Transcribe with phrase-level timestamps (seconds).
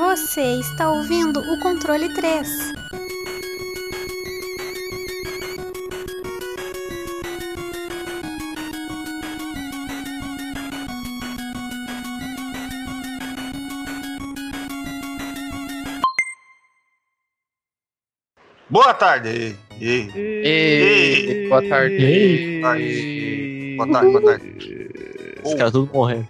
[0.00, 2.72] Você está ouvindo o controle 3.
[18.70, 19.54] Boa tarde.
[19.78, 22.60] Ei, Ei, boa tarde.
[23.76, 24.90] Boa tarde, boa tarde.
[25.44, 26.26] Os caras tudo morrendo.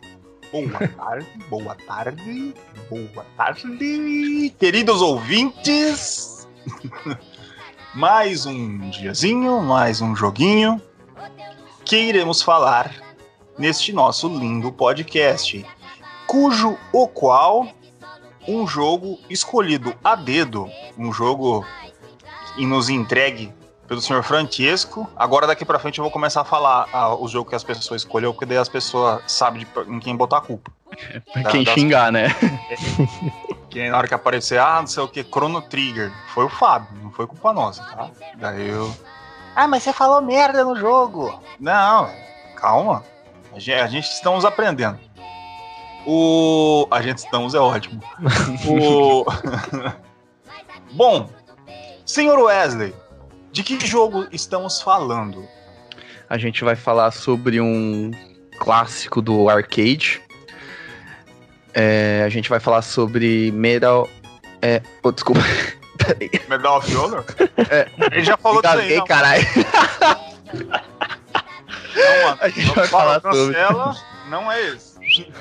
[0.52, 2.52] Boa tarde, boa tarde,
[2.91, 6.48] boa tarde, queridos ouvintes.
[7.95, 10.83] mais um diazinho, mais um joguinho
[11.84, 12.93] que iremos falar
[13.57, 15.65] neste nosso lindo podcast,
[16.27, 17.69] cujo o qual
[18.48, 21.65] um jogo escolhido a dedo, um jogo
[22.59, 23.53] e nos entregue
[23.91, 25.11] pelo senhor Francesco.
[25.17, 28.03] Agora daqui pra frente eu vou começar a falar ah, o jogo que as pessoas
[28.03, 30.70] escolheu, porque daí as pessoas sabem de, em quem botar a culpa.
[31.33, 32.29] Pra quem xingar, né?
[33.69, 36.12] Que na hora que aparecer, ah, não sei o que, Chrono Trigger.
[36.34, 38.11] Foi o Fábio, não foi culpa nossa, tá?
[38.37, 38.92] Daí eu.
[39.55, 41.41] Ah, mas você falou merda no jogo.
[41.61, 42.11] Não,
[42.57, 43.05] calma.
[43.55, 44.98] A gente, a gente estamos aprendendo.
[46.05, 46.89] O.
[46.91, 48.03] A gente estamos é ótimo.
[48.69, 49.25] o.
[50.91, 51.31] Bom,
[52.05, 52.92] senhor Wesley,
[53.53, 55.47] de que jogo estamos falando?
[56.29, 58.11] A gente vai falar sobre um
[58.59, 60.20] clássico do arcade.
[61.75, 64.09] É, a gente vai falar sobre Medal.
[64.62, 65.41] É, oh, desculpa.
[65.98, 66.31] Peraí.
[66.48, 67.25] Medal of Honor?
[67.70, 67.89] É.
[68.12, 68.97] Ele já falou disso aí.
[68.97, 69.45] Não, caralho.
[71.95, 72.39] não, mano.
[72.41, 73.97] A gente vai fala, falar sobre- cancela,
[74.29, 75.33] não é esse.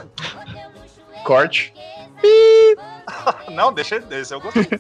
[1.24, 1.74] Corte.
[3.52, 4.80] Não, deixa esse, eu gostei.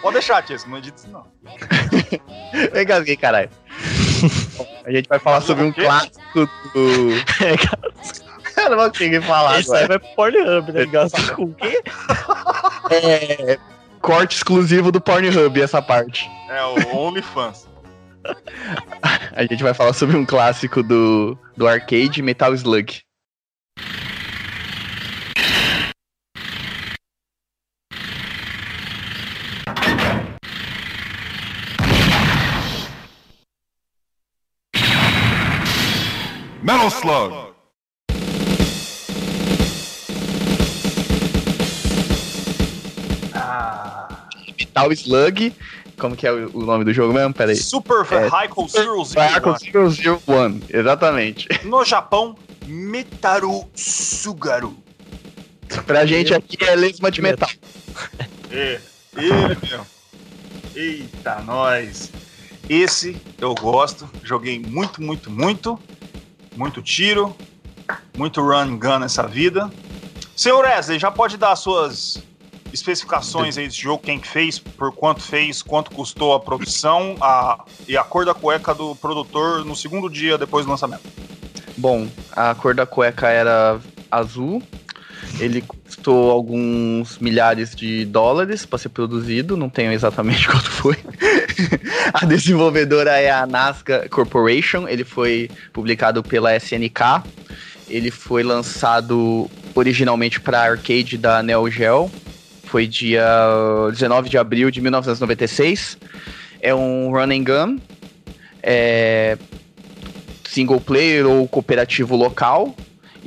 [0.00, 1.26] Pode deixar, tia, não edita isso não.
[2.72, 3.50] Eu engasguei, caralho.
[4.84, 7.10] A gente vai falar sobre um clássico do.
[8.56, 10.00] Eu não vou conseguir falar Isso aí agora.
[10.00, 10.86] vai pro Pornhub, né?
[11.34, 11.82] Com o quê?
[12.90, 13.58] É.
[14.00, 16.28] Corte exclusivo do Pornhub, essa parte.
[16.48, 17.68] É o OnlyFans.
[19.32, 23.00] A gente vai falar sobre um clássico do, do arcade Metal Slug.
[36.68, 37.34] Metal Slug.
[43.32, 45.54] Ah, Metal Slug.
[45.98, 47.32] Como que é o, nome do jogo mesmo?
[47.32, 47.56] Pera aí.
[47.56, 50.62] Super É, Zero Zero Zero Zero Zero One.
[50.68, 51.48] Exatamente.
[51.64, 52.36] No Japão,
[52.66, 54.76] Metaru Sugaru.
[55.86, 57.48] Pra gente aqui é lesma de metal.
[58.50, 58.78] É,
[59.16, 59.86] ele mesmo.
[60.76, 62.12] Eita, nós.
[62.68, 64.06] Esse eu gosto.
[64.22, 65.80] Joguei muito, muito, muito.
[66.58, 67.36] Muito tiro.
[68.16, 69.70] Muito run gun nessa vida.
[70.36, 72.22] Senhor Wesley, já pode dar as suas
[72.72, 77.64] especificações aí desse jogo, quem que fez, por quanto fez, quanto custou a produção a,
[77.86, 81.02] e a cor da cueca do produtor no segundo dia depois do lançamento.
[81.76, 83.80] Bom, a cor da cueca era
[84.10, 84.60] azul.
[85.38, 90.96] Ele custou alguns milhares de dólares para ser produzido, não tenho exatamente quanto foi.
[92.22, 97.22] a desenvolvedora é a Nazca Corporation, ele foi publicado pela SNK.
[97.88, 102.10] Ele foi lançado originalmente para arcade da Neo Geo.
[102.64, 103.24] Foi dia
[103.92, 105.96] 19 de abril de 1996.
[106.60, 107.78] É um run and gun.
[108.62, 109.38] É
[110.44, 112.74] single player ou cooperativo local.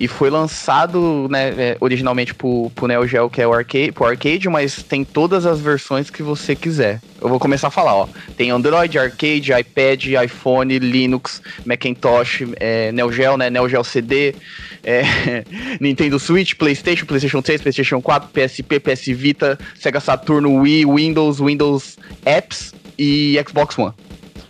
[0.02, 4.06] E foi lançado, né, é, originalmente pro, pro Neo Geo, que é o arcade, pro
[4.06, 7.00] arcade, mas tem todas as versões que você quiser.
[7.22, 8.10] Eu vou começar a falar, ó.
[8.36, 14.34] Tem Android, arcade, iPad, iPhone, Linux, Macintosh, é, Neo Geo, né, Neo Geo CD,
[14.84, 15.04] é,
[15.80, 22.00] Nintendo Switch, Playstation, Playstation 3, Playstation 4, PSP, PS Vita, Sega Saturno, Wii, Windows, Windows
[22.26, 23.94] Apps e Xbox One.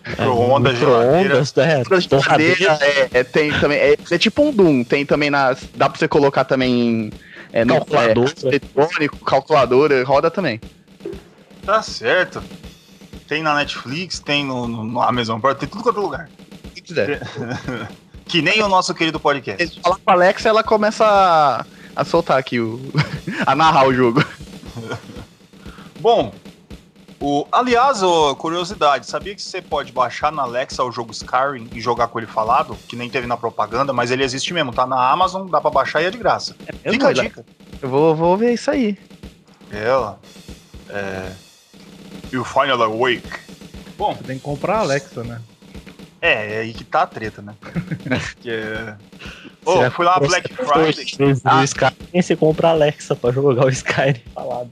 [0.08, 1.18] Micro-ondas, geladeira.
[1.18, 1.84] Micro-ondas, né?
[1.84, 3.78] Pra geladeira, é, é, tem também.
[3.78, 4.84] É, é tipo um Doom.
[4.84, 5.64] Tem também nas.
[5.76, 7.12] Dá pra você colocar também.
[7.54, 8.34] É, no, Calculadora.
[8.44, 10.60] É, eletrônico, calculadora, roda também.
[11.66, 12.42] Tá certo.
[13.28, 16.30] Tem na Netflix, tem no, no, no Amazon Prime, tem tudo quanto é lugar.
[16.74, 17.22] Se quiser.
[18.32, 19.68] Que nem o nosso querido podcast.
[19.68, 22.80] Se falar com a Alexa, ela começa a, a soltar aqui o.
[23.46, 24.24] a narrar o jogo.
[26.00, 26.34] Bom,
[27.22, 31.80] o, aliás, ô, curiosidade, sabia que você pode baixar na Alexa o jogo Skyrim e
[31.80, 32.76] jogar com ele falado?
[32.88, 36.02] Que nem teve na propaganda, mas ele existe mesmo, tá na Amazon, dá pra baixar
[36.02, 36.56] e é de graça.
[36.84, 37.46] Eu Fica a dica.
[37.82, 38.98] Eu vou, vou ver isso aí.
[39.72, 40.20] Ela.
[40.90, 41.32] É.
[42.32, 43.30] You finally awake.
[43.98, 45.40] Bom, Você tem que comprar a Alexa, né?
[46.22, 47.56] É, é aí que tá a treta, né?
[48.40, 48.96] que é.
[49.66, 51.06] Ô, Você fui lá na Black Friday.
[51.66, 54.72] Skyrim, você compra a Alexa pra jogar o Skyrim falado.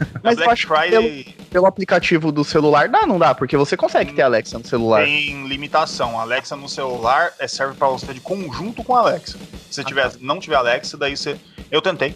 [0.00, 3.34] Na Mas Black acho Friday Pelo aplicativo do celular dá, não dá?
[3.34, 5.04] Porque você consegue ter Alexa no celular.
[5.04, 6.20] tem limitação.
[6.20, 9.38] Alexa no celular é, serve pra você de conjunto com a Alexa.
[9.70, 11.36] Se você tiver, não tiver Alexa, daí você.
[11.70, 12.14] Eu tentei.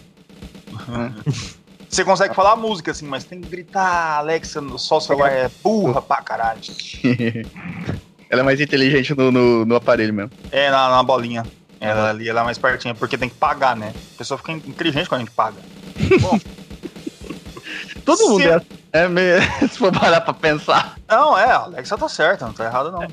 [1.88, 5.32] Você consegue falar a música assim, mas tem que gritar, Alexa, no- só o celular
[5.32, 6.61] é burra pra caralho.
[8.31, 10.31] Ela é mais inteligente no, no, no aparelho mesmo.
[10.53, 11.44] É, na, na bolinha.
[11.81, 13.93] Ela ali, ela é mais pertinha, porque tem que pagar, né?
[14.15, 15.56] A pessoa fica inteligente quando a gente paga.
[18.05, 18.61] Todo mundo Se- é,
[19.05, 20.97] é meio, se for parar pra pensar.
[21.09, 23.06] Não, é, Alexa tá certa, não tá errado não.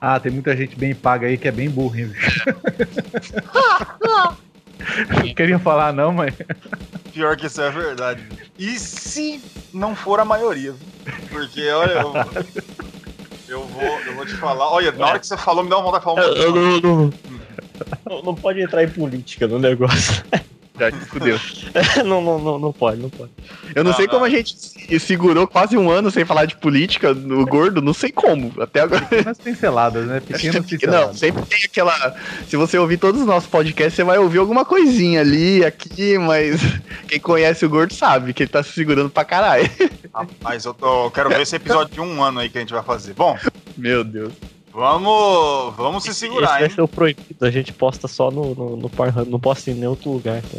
[0.00, 2.44] Ah, tem muita gente bem paga aí que é bem burra, hein, bicho?
[5.24, 6.34] Não queria falar não, mas
[7.12, 8.26] Pior que isso é verdade.
[8.58, 9.40] E se
[9.72, 10.74] não for a maioria?
[11.30, 12.12] Porque, olha, eu,
[13.52, 14.68] eu vou, eu vou te falar.
[14.70, 16.40] Olha, na hora que você falou, me dá uma vontade de falar um Eu- de
[16.40, 17.12] eu não, não-
[18.08, 20.24] não- não pode entrar em política no negócio.
[20.82, 21.38] Já te fudeu.
[22.04, 23.30] não, não, não, não pode, não pode.
[23.74, 24.14] Eu não Não, sei não.
[24.14, 27.94] como a gente se- segurou quase um ano sem falar de política no gordo, não
[27.94, 28.52] sei como.
[28.60, 29.04] Até agora.
[29.04, 30.20] pequenas pinceladas, né?
[30.20, 31.18] Pequenas Não, pinceladas.
[31.18, 32.16] sempre tem aquela.
[32.48, 36.60] Se você ouvir todos os nossos podcasts, você vai ouvir alguma coisinha ali, aqui, mas
[37.08, 39.70] quem conhece o gordo sabe que ele tá se segurando pra caralho.
[40.12, 42.72] Rapaz, eu, tô- eu quero ver esse episódio de um ano aí que a gente
[42.72, 43.14] vai fazer.
[43.14, 43.38] Bom,
[43.76, 44.32] Meu Deus.
[44.72, 46.70] Vamos, vamos se Esse segurar, vai hein?
[46.70, 49.90] ser o proibido, a gente posta só no, no, no Pornhub, não posta em nenhum
[49.90, 50.42] outro lugar.
[50.42, 50.58] Tá?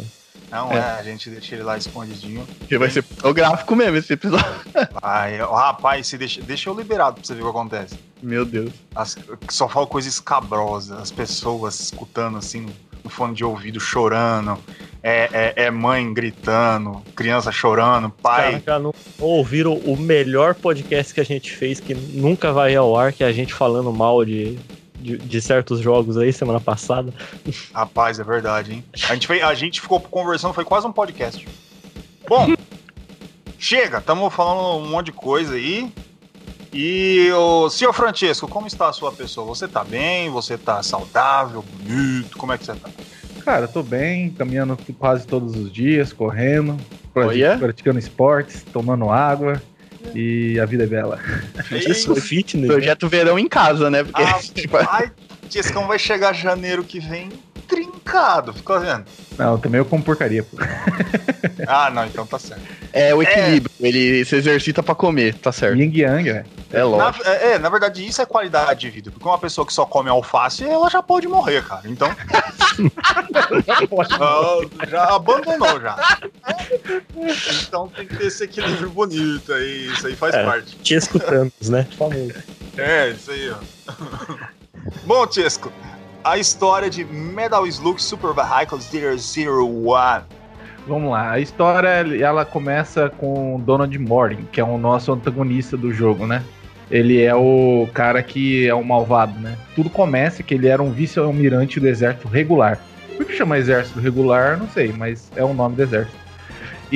[0.50, 2.46] Não, é, a gente deixa ele lá escondidinho.
[2.68, 4.46] Que vai ser o gráfico mesmo esse episódio.
[5.02, 7.98] Vai, rapaz, se deixa, deixa eu liberado pra você ver o que acontece.
[8.22, 8.70] Meu Deus.
[8.94, 9.16] As-
[9.50, 12.66] só fala coisa escabrosa, as pessoas escutando assim
[13.04, 14.58] no fone de ouvido, chorando,
[15.02, 18.60] é, é, é mãe gritando, criança chorando, pai.
[18.60, 23.12] Cara, não ouviram o melhor podcast que a gente fez, que nunca vai ao ar,
[23.12, 24.58] que é a gente falando mal de,
[24.98, 27.12] de, de certos jogos aí semana passada.
[27.74, 28.84] Rapaz, é verdade, hein?
[28.94, 31.46] A gente, fez, a gente ficou conversando, foi quase um podcast.
[32.26, 32.54] Bom,
[33.58, 35.92] chega, estamos falando um monte de coisa aí.
[36.76, 39.46] E o senhor Francesco, como está a sua pessoa?
[39.46, 40.28] Você tá bem?
[40.30, 42.36] Você tá saudável, bonito?
[42.36, 42.90] Como é que você tá?
[43.44, 46.76] Cara, tô bem, caminhando quase todos os dias, correndo,
[47.12, 47.58] prati- Olha.
[47.58, 49.62] praticando esportes, tomando água
[50.14, 51.20] e a vida é bela.
[51.70, 52.66] Isso, fitness.
[52.68, 52.74] né?
[52.74, 54.02] Projeto verão em casa, né?
[54.02, 54.22] Porque.
[54.22, 54.40] Ah,
[54.90, 55.12] ai,
[55.48, 57.28] Tiescão vai chegar janeiro que vem
[57.66, 59.04] trincado, ficou vendo?
[59.38, 60.56] Não, também eu como porcaria, pô.
[61.68, 62.62] Ah, não, então tá certo.
[62.92, 63.70] é o equilíbrio.
[63.80, 65.76] Ele se exercita pra comer, tá certo.
[65.78, 66.28] Yin Yang.
[66.30, 67.26] É Na, lógico.
[67.28, 70.08] é, é, na verdade, isso é qualidade de vida, porque uma pessoa que só come
[70.10, 71.82] alface, ela já pode morrer, cara.
[71.84, 72.08] Então.
[74.20, 74.58] Ah,
[74.88, 76.18] já abandonou já.
[77.62, 80.44] Então tem que ter esse equilíbrio bonito aí, isso aí faz É.
[80.44, 80.76] parte.
[80.76, 81.86] Te escutamos, né?
[81.96, 82.32] Famoso.
[82.76, 83.56] É, isso aí, ó.
[85.04, 85.72] Bom, Tiesco,
[86.24, 90.24] a história de Metal Slug Super Vehicles 001.
[90.88, 91.88] Vamos lá, a história
[92.18, 96.42] ela começa com Donald Morgan, que é o nosso antagonista do jogo, né?
[96.90, 99.56] Ele é o cara que é o malvado, né?
[99.74, 102.80] Tudo começa que ele era um vice-almirante do exército regular.
[103.16, 104.56] Por que chama exército regular?
[104.58, 106.23] Não sei, mas é o nome do exército.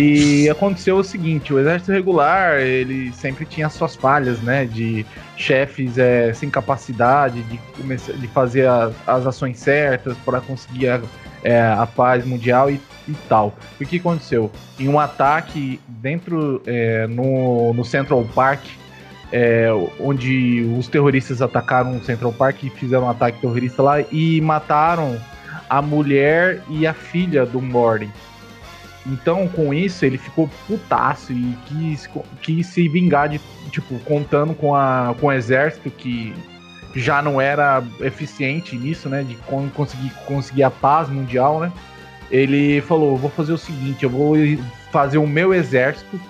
[0.01, 4.65] E aconteceu o seguinte, o exército regular, ele sempre tinha suas falhas, né?
[4.65, 5.05] De
[5.37, 11.01] chefes é, sem capacidade de, começar, de fazer as, as ações certas para conseguir a,
[11.43, 13.59] é, a paz mundial e, e tal.
[13.81, 14.53] O que aconteceu?
[14.79, 18.67] Em um ataque dentro é, no, no Central Park,
[19.33, 24.41] é, onde os terroristas atacaram o Central Park e fizeram um ataque terrorista lá e
[24.43, 25.19] mataram
[25.69, 28.13] a mulher e a filha do Morden.
[29.09, 32.09] Então, com isso, ele ficou putaço e quis,
[32.43, 36.35] quis se vingar de, tipo, contando com, a, com o exército que
[36.95, 39.23] já não era eficiente nisso, né?
[39.23, 41.73] De con- conseguir, conseguir a paz mundial, né?
[42.31, 44.35] Ele falou: vou fazer o seguinte, eu vou
[44.93, 46.21] fazer o meu exército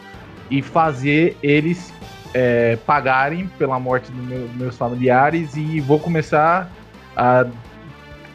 [0.50, 1.92] e fazer eles
[2.32, 6.70] é, pagarem pela morte dos meu, meus familiares e vou começar
[7.16, 7.46] a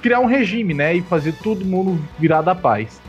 [0.02, 0.96] criar um regime, né?
[0.96, 3.02] E fazer todo mundo virar da paz.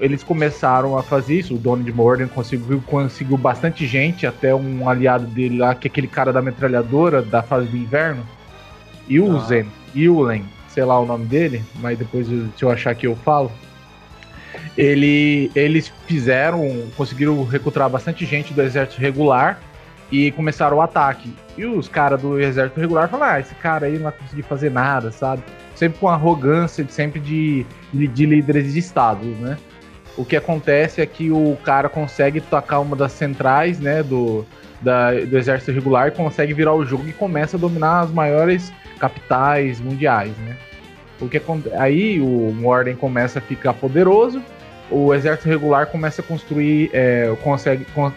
[0.00, 5.26] Eles começaram a fazer isso, o Donald Morden conseguiu, conseguiu bastante gente, até um aliado
[5.26, 8.24] dele lá, que é aquele cara da metralhadora da fase do inverno.
[9.10, 13.50] Yuzen, Yulen, sei lá o nome dele, mas depois se eu achar que eu falo.
[14.76, 19.60] Ele, eles fizeram, conseguiram recrutar bastante gente do exército regular
[20.10, 21.34] e começaram o ataque.
[21.56, 24.70] E os caras do exército regular falaram: ah, esse cara aí não vai conseguir fazer
[24.70, 25.42] nada, sabe?
[25.74, 29.58] Sempre com arrogância, sempre de, de, de líderes de estados, né?
[30.18, 34.44] O que acontece é que o cara consegue tocar uma das centrais, né, do,
[34.82, 39.80] da- do exército regular, consegue virar o jogo e começa a dominar as maiores capitais
[39.80, 40.56] mundiais, né?
[41.20, 41.40] O que
[41.78, 44.42] aí o Morden começa a ficar poderoso,
[44.90, 48.12] o exército regular começa a construir, é, consegue, con-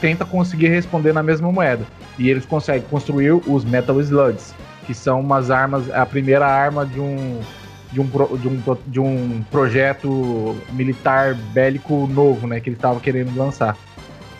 [0.00, 1.84] tenta conseguir responder na mesma moeda.
[2.18, 4.54] E eles conseguem construir os Metal Slugs,
[4.86, 7.40] que são umas armas, a primeira arma de um
[7.96, 13.34] de um, de um, de um projeto militar bélico novo, né, que eles estavam querendo
[13.36, 13.76] lançar.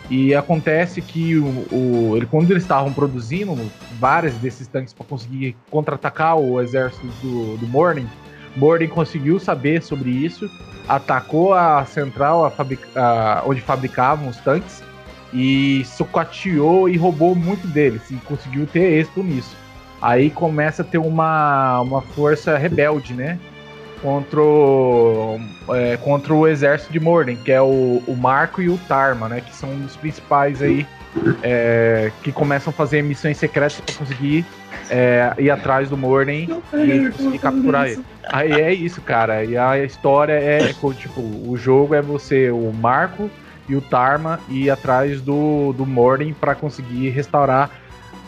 [0.09, 3.57] E acontece que o, o- ele, quando eles estavam produzindo
[3.99, 8.07] vários desses tanques para conseguir contra-atacar o exército do, do Morning,
[8.55, 10.49] Morning conseguiu saber sobre isso,
[10.87, 12.53] atacou a central a
[12.95, 14.81] a- onde fabricavam os tanques
[15.33, 19.55] e sucateou e roubou muito deles e conseguiu ter êxito nisso.
[20.01, 23.39] Aí começa a ter uma, uma força rebelde, né?
[24.01, 25.39] Contra o,
[25.69, 29.41] é, contra o exército de Morden, que é o, o Marco e o Tarma, né?
[29.41, 30.85] Que são um dos principais aí
[31.41, 34.45] é, que começam a fazer missões secretas para conseguir
[34.89, 36.47] é, ir atrás do Morden
[36.83, 37.95] e conseguir capturar ele.
[38.31, 39.43] Aí é isso, cara.
[39.43, 43.31] E a história é, co- tipo, o jogo é você, o Marco
[43.67, 47.71] e o Tarma ir atrás do, do Morden para conseguir restaurar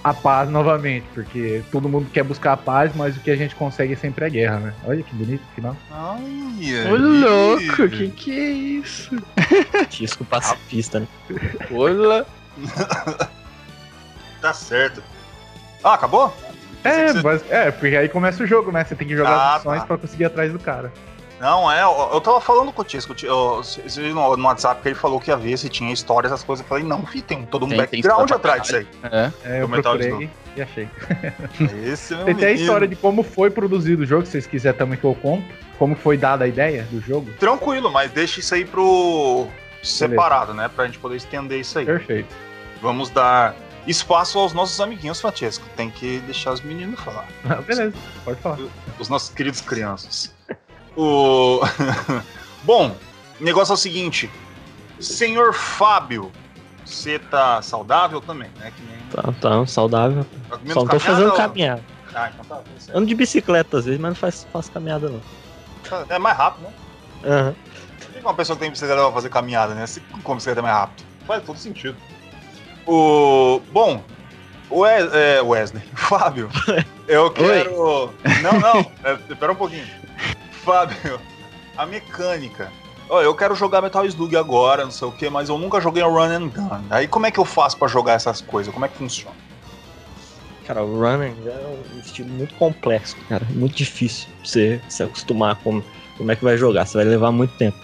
[0.04, 3.54] a paz novamente, porque todo mundo quer buscar a paz, mas o que a gente
[3.56, 4.74] consegue é sempre a guerra, né?
[4.86, 5.76] Olha que bonito o final.
[5.92, 9.16] Ai, Ô, louco, que que é isso?
[9.90, 11.08] Disco pacifista, né?
[11.72, 12.26] Olha.
[14.42, 15.04] Tá certo.
[15.84, 16.34] Ah, acabou?
[16.82, 18.86] É, Você- mas, é, porque aí começa o jogo, né?
[18.86, 19.86] Você tem que jogar Ah, as missões tá.
[19.88, 20.94] pra conseguir ir atrás do cara.
[21.40, 24.82] Não, é, eu, eu tava falando com o Tisco, eu, você viu no, no WhatsApp
[24.82, 26.66] que ele falou que ia ver se tinha história, essas coisas.
[26.66, 28.88] Eu falei, não, fi, tem todo um Tem, tem background pra atrás disso aí.
[29.04, 29.32] É.
[29.46, 30.90] É, eu procurei e achei.
[31.86, 34.48] Esse é meu Tem até a história de como foi produzido o jogo, se vocês
[34.48, 35.46] quiserem também que eu conto.
[35.78, 37.32] Como foi dada a ideia do jogo.
[37.40, 39.48] Tranquilo, mas deixa isso aí pro
[39.82, 40.70] separado, né?
[40.74, 41.86] Pra gente poder estender isso aí.
[41.86, 42.36] Perfeito.
[42.82, 43.56] Vamos dar
[43.88, 45.66] espaço aos nossos amiguinhos, Francesco.
[45.78, 47.26] Tem que deixar os meninos falar.
[47.50, 47.94] Ah, Beleza,
[48.26, 48.60] pode falar.
[49.00, 50.38] Os nossos queridos crianças.
[50.96, 51.60] O...
[52.64, 52.96] Bom,
[53.40, 54.30] o negócio é o seguinte.
[55.00, 56.32] Senhor Fábio,
[56.86, 58.72] você tá saudável também, né?
[58.76, 59.00] Que nem...
[59.10, 60.26] Tá, tá saudável.
[60.50, 61.84] tá Só não tô fazendo ou- caminhada.
[62.14, 62.56] Ah, então tá.
[62.58, 62.64] tá.
[62.94, 65.22] Ando de bicicleta às vezes, mas não faço, faço caminhada não.
[66.10, 66.74] É mais rápido, né?
[67.24, 67.56] Aham.
[68.00, 69.86] Por que uma pessoa que tem bicicleta vai fazer caminhada, né?
[69.88, 71.06] Se com bicicleta é mais rápido.
[71.26, 71.96] Faz todo sentido.
[72.88, 73.62] O...
[73.72, 74.04] Bom,
[74.72, 76.50] Wes- é, Wesley, Fábio,
[77.08, 78.12] eu quero...
[78.42, 79.88] Não, não, é, espera um pouquinho.
[80.64, 81.20] Fábio,
[81.78, 82.72] a mecânica.
[83.10, 86.04] Ó, eu quero jogar Metal Slug agora, não sei o que, mas eu nunca joguei
[86.04, 86.82] Run and Gun.
[86.90, 88.72] Aí como é que eu faço pra jogar essas coisas?
[88.72, 89.36] Como é que funciona?
[90.70, 93.44] Cara, o running é um estilo muito complexo, cara.
[93.50, 95.82] Muito difícil você se acostumar com
[96.16, 96.86] como é que vai jogar.
[96.86, 97.76] Você vai levar muito tempo.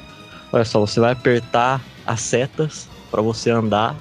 [0.54, 3.96] Olha só, você vai apertar as setas pra você andar,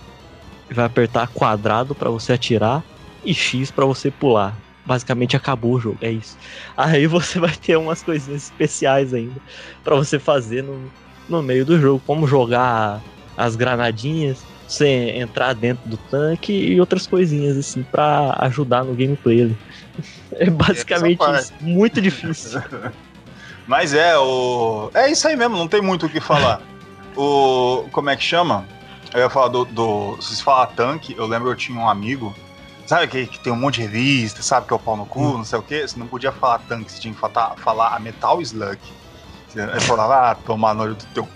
[0.71, 2.85] vai apertar quadrado pra você atirar
[3.25, 4.55] e X pra você pular.
[4.85, 6.37] Basicamente acabou o jogo, é isso.
[6.77, 9.41] Aí você vai ter umas coisinhas especiais ainda
[9.83, 10.91] pra você fazer no,
[11.29, 13.03] no meio do jogo, como jogar
[13.37, 19.57] as granadinhas, você entrar dentro do tanque e outras coisinhas assim pra ajudar no gameplay.
[20.37, 22.61] É basicamente Essa isso, muito difícil.
[23.67, 24.91] Mas é, o.
[24.93, 26.61] É isso aí mesmo, não tem muito o que falar.
[27.17, 27.87] o.
[27.93, 28.67] Como é que chama?
[29.13, 29.65] Eu ia falar do.
[29.65, 32.35] do se você falar tanque, eu lembro eu tinha um amigo.
[32.87, 35.21] Sabe que, que tem um monte de revista, sabe que é o pau no cu,
[35.21, 35.39] Hum.
[35.39, 35.87] não sei o quê?
[35.89, 38.79] Você não podia falar tanque, você tinha que falar, falar a Metal Slug.
[39.49, 41.27] Você aí falava, ah, tomar nojo do teu.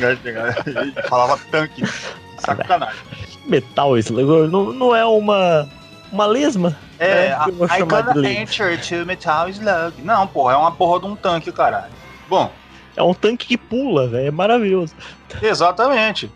[0.00, 1.82] Ele falava tanque.
[2.38, 3.00] Sacanagem.
[3.46, 5.68] Metal Slug não, não é uma.
[6.12, 6.76] uma lesma?
[6.98, 10.02] É, É, vou I enter to Metal Slug.
[10.02, 11.92] Não, porra, é uma porra de um tanque, caralho.
[12.28, 12.50] Bom,
[12.96, 14.28] É um tanque que pula, velho.
[14.28, 14.94] É maravilhoso.
[15.42, 16.30] exatamente.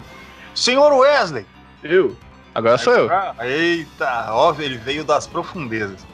[0.55, 1.47] Senhor Wesley.
[1.83, 2.17] Eu.
[2.59, 3.09] Agora sou eu.
[3.41, 6.05] Eita, ó, ele veio das profundezas.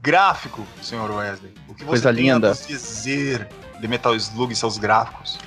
[0.00, 1.52] Gráfico, senhor Wesley.
[1.68, 2.52] O que você Coisa tem a linda.
[2.54, 3.48] dizer
[3.80, 5.38] de Metal Slug e seus gráficos?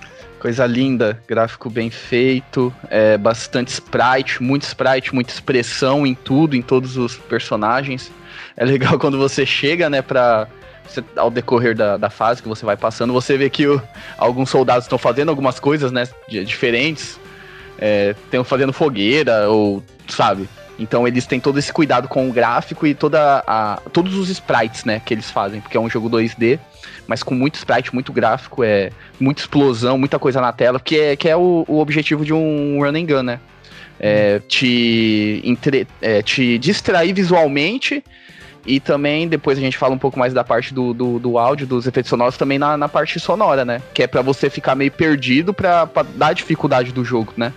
[0.41, 6.61] Coisa linda, gráfico bem feito, é, bastante sprite, muito sprite, muita expressão em tudo, em
[6.61, 8.11] todos os personagens.
[8.57, 10.47] É legal quando você chega, né, pra.
[10.85, 13.81] você- ao decorrer da, da fase que você vai passando, você vê que o-
[14.17, 16.43] alguns soldados estão fazendo algumas coisas, né, di-
[17.79, 18.23] diferentes.
[18.25, 20.47] Estão fazendo fogueira, ou, sabe?
[20.79, 24.85] Então eles têm todo esse cuidado com o gráfico e toda a, todos os sprites,
[24.85, 26.57] né, que eles fazem, porque é um jogo 2D,
[27.05, 31.15] mas com muito sprite, muito gráfico, é muita explosão, muita coisa na tela, que é,
[31.17, 33.39] que é o, o objetivo de um run and gun, né?
[34.01, 38.01] É, te, entre, é, te distrair visualmente
[38.65, 41.65] e também depois a gente fala um pouco mais da parte do, do, do áudio,
[41.65, 43.81] dos efeitos sonoros, também na, na parte sonora, né?
[43.93, 47.53] Que é pra você ficar meio perdido pra, pra dar dificuldade do jogo, né?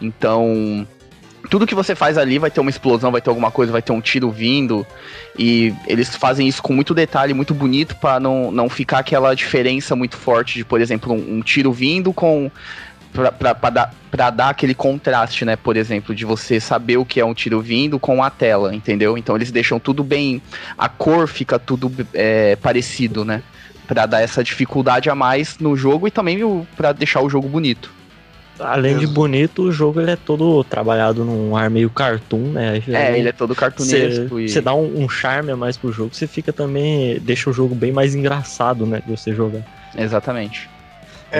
[0.00, 0.86] Então,
[1.50, 3.92] tudo que você faz ali vai ter uma explosão, vai ter alguma coisa, vai ter
[3.92, 4.86] um tiro vindo.
[5.38, 9.94] E eles fazem isso com muito detalhe, muito bonito, para não, não ficar aquela diferença
[9.94, 12.50] muito forte de, por exemplo, um, um tiro vindo com.
[13.14, 15.54] Pra dar, pra dar aquele contraste, né?
[15.54, 19.16] Por exemplo, de você saber o que é um tiro vindo com a tela, entendeu?
[19.16, 20.42] Então eles deixam tudo bem.
[20.76, 23.40] A cor fica tudo é, parecido, né?
[23.86, 27.48] Pra dar essa dificuldade a mais no jogo e também o- pra deixar o jogo
[27.48, 27.88] bonito.
[28.58, 32.82] Além de bonito, o jogo ele é todo trabalhado num ar meio cartoon, né?
[32.88, 34.48] É, ele é todo cartunesco e.
[34.48, 37.18] Você dá um, um charme a mais pro jogo, você fica também.
[37.20, 39.00] Deixa o jogo bem mais engraçado, né?
[39.04, 39.62] De você jogar.
[39.96, 40.68] Exatamente.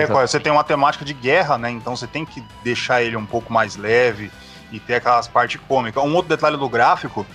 [0.01, 1.69] É, você tem uma temática de guerra, né?
[1.71, 4.31] Então você tem que deixar ele um pouco mais leve
[4.71, 6.03] e ter aquelas partes cômicas.
[6.03, 7.25] Um outro detalhe do gráfico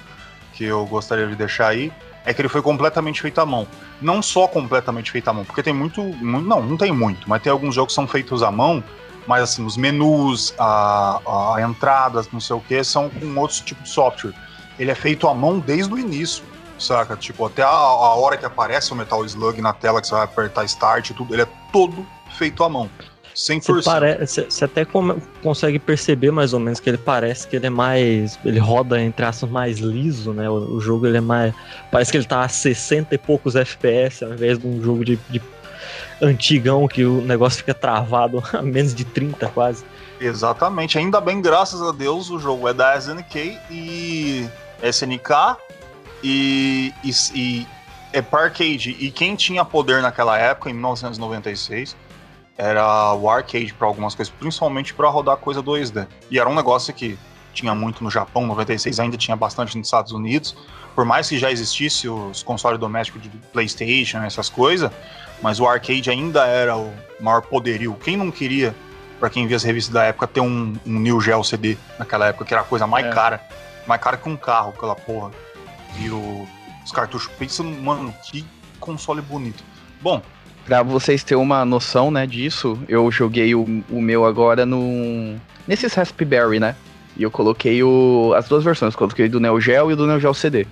[0.53, 1.93] que eu gostaria de deixar aí
[2.25, 3.67] é que ele foi completamente feito à mão.
[4.01, 7.43] Não só completamente feito à mão, porque tem muito, mu- não, não tem muito, mas
[7.43, 8.85] tem alguns jogos que são feitos à mão,
[9.27, 13.85] mas assim, os menus, a, a entradas, não sei o que, são com outros tipos
[13.85, 14.33] de software.
[14.79, 16.43] Ele é feito à mão desde o início,
[16.79, 17.17] saca?
[17.17, 20.25] Tipo, até a, a hora que aparece o Metal Slug na tela, que você vai
[20.25, 22.07] apertar Start e tudo, ele é todo
[22.41, 22.89] feito à mão.
[23.35, 23.83] 100%.
[24.19, 24.85] Você você- até
[25.43, 28.39] consegue perceber mais ou menos que ele parece que ele é mais.
[28.45, 30.49] Ele roda entre aspas mais liso, né?
[30.49, 31.55] O, o jogo ele é mais.
[31.93, 35.17] Parece que ele tá a 60 e poucos FPS ao invés de um jogo de,
[35.29, 35.41] de
[36.21, 39.85] antigão que o negócio fica travado a menos de 30 quase.
[40.21, 40.99] Exatamente.
[40.99, 44.49] Ainda bem, graças a Deus, o jogo é da SNK e
[44.83, 45.57] SNK
[46.23, 47.67] e, e, e
[48.13, 48.97] é para arcade.
[48.99, 51.97] E quem tinha poder naquela época, em 1996,
[52.61, 56.07] era o arcade para algumas coisas, principalmente para rodar coisa 2D.
[56.31, 57.19] E era um negócio que
[57.55, 60.55] tinha muito no Japão, 96 ainda tinha bastante nos Estados Unidos.
[60.95, 64.91] Por mais que já existisse os consoles domésticos de PlayStation, essas coisas,
[65.43, 67.95] mas o arcade ainda era o maior poderio.
[68.05, 68.75] Quem não queria
[69.19, 72.43] Pra quem via as revistas da época, ter um, um New Geo CD naquela época,
[72.47, 73.11] que era a coisa mais É.
[73.11, 73.47] cara.
[73.87, 75.31] Mais cara que um carro, aquela porra.
[75.99, 76.49] E o-
[76.83, 77.31] os cartuchos.
[77.39, 78.47] Pensa, mano, que
[78.81, 79.63] console bonito.
[80.01, 80.23] Bom,
[80.71, 85.35] Pra vocês terem uma noção, né, disso, eu joguei o, o meu agora no.
[85.67, 86.77] Nesses Raspberry, né?
[87.17, 90.33] E eu coloquei o, as duas versões, coloquei do Neo Geo e do Neo Geo
[90.33, 90.69] CD.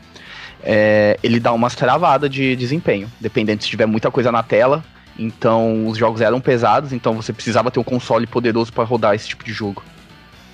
[0.62, 4.84] É, ele dá umas travadas de desempenho, dependendo se tiver muita coisa na tela.
[5.18, 9.26] Então os jogos eram pesados, então você precisava ter um console poderoso pra rodar esse
[9.26, 9.82] tipo de jogo.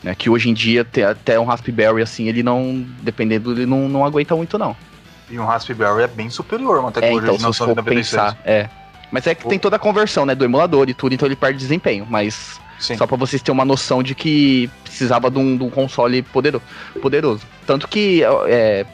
[0.03, 2.83] Né, que hoje em dia, até um Raspberry assim, ele não.
[3.03, 4.75] Dependendo, ele não, não aguenta muito, não.
[5.31, 8.11] e um Raspberry é bem superior a uma É, tecnologia então, de 1996.
[8.11, 8.71] pensar, é.
[9.15, 11.57] Mas é que tem toda a conversão, né, do emulador e tudo, então ele perde
[11.57, 12.05] desempenho.
[12.11, 12.97] Mas Sim.
[12.97, 16.65] só pra vocês terem uma noção de que precisava de um, de um console poderoso,
[17.01, 17.43] poderoso.
[17.65, 18.85] Tanto que é,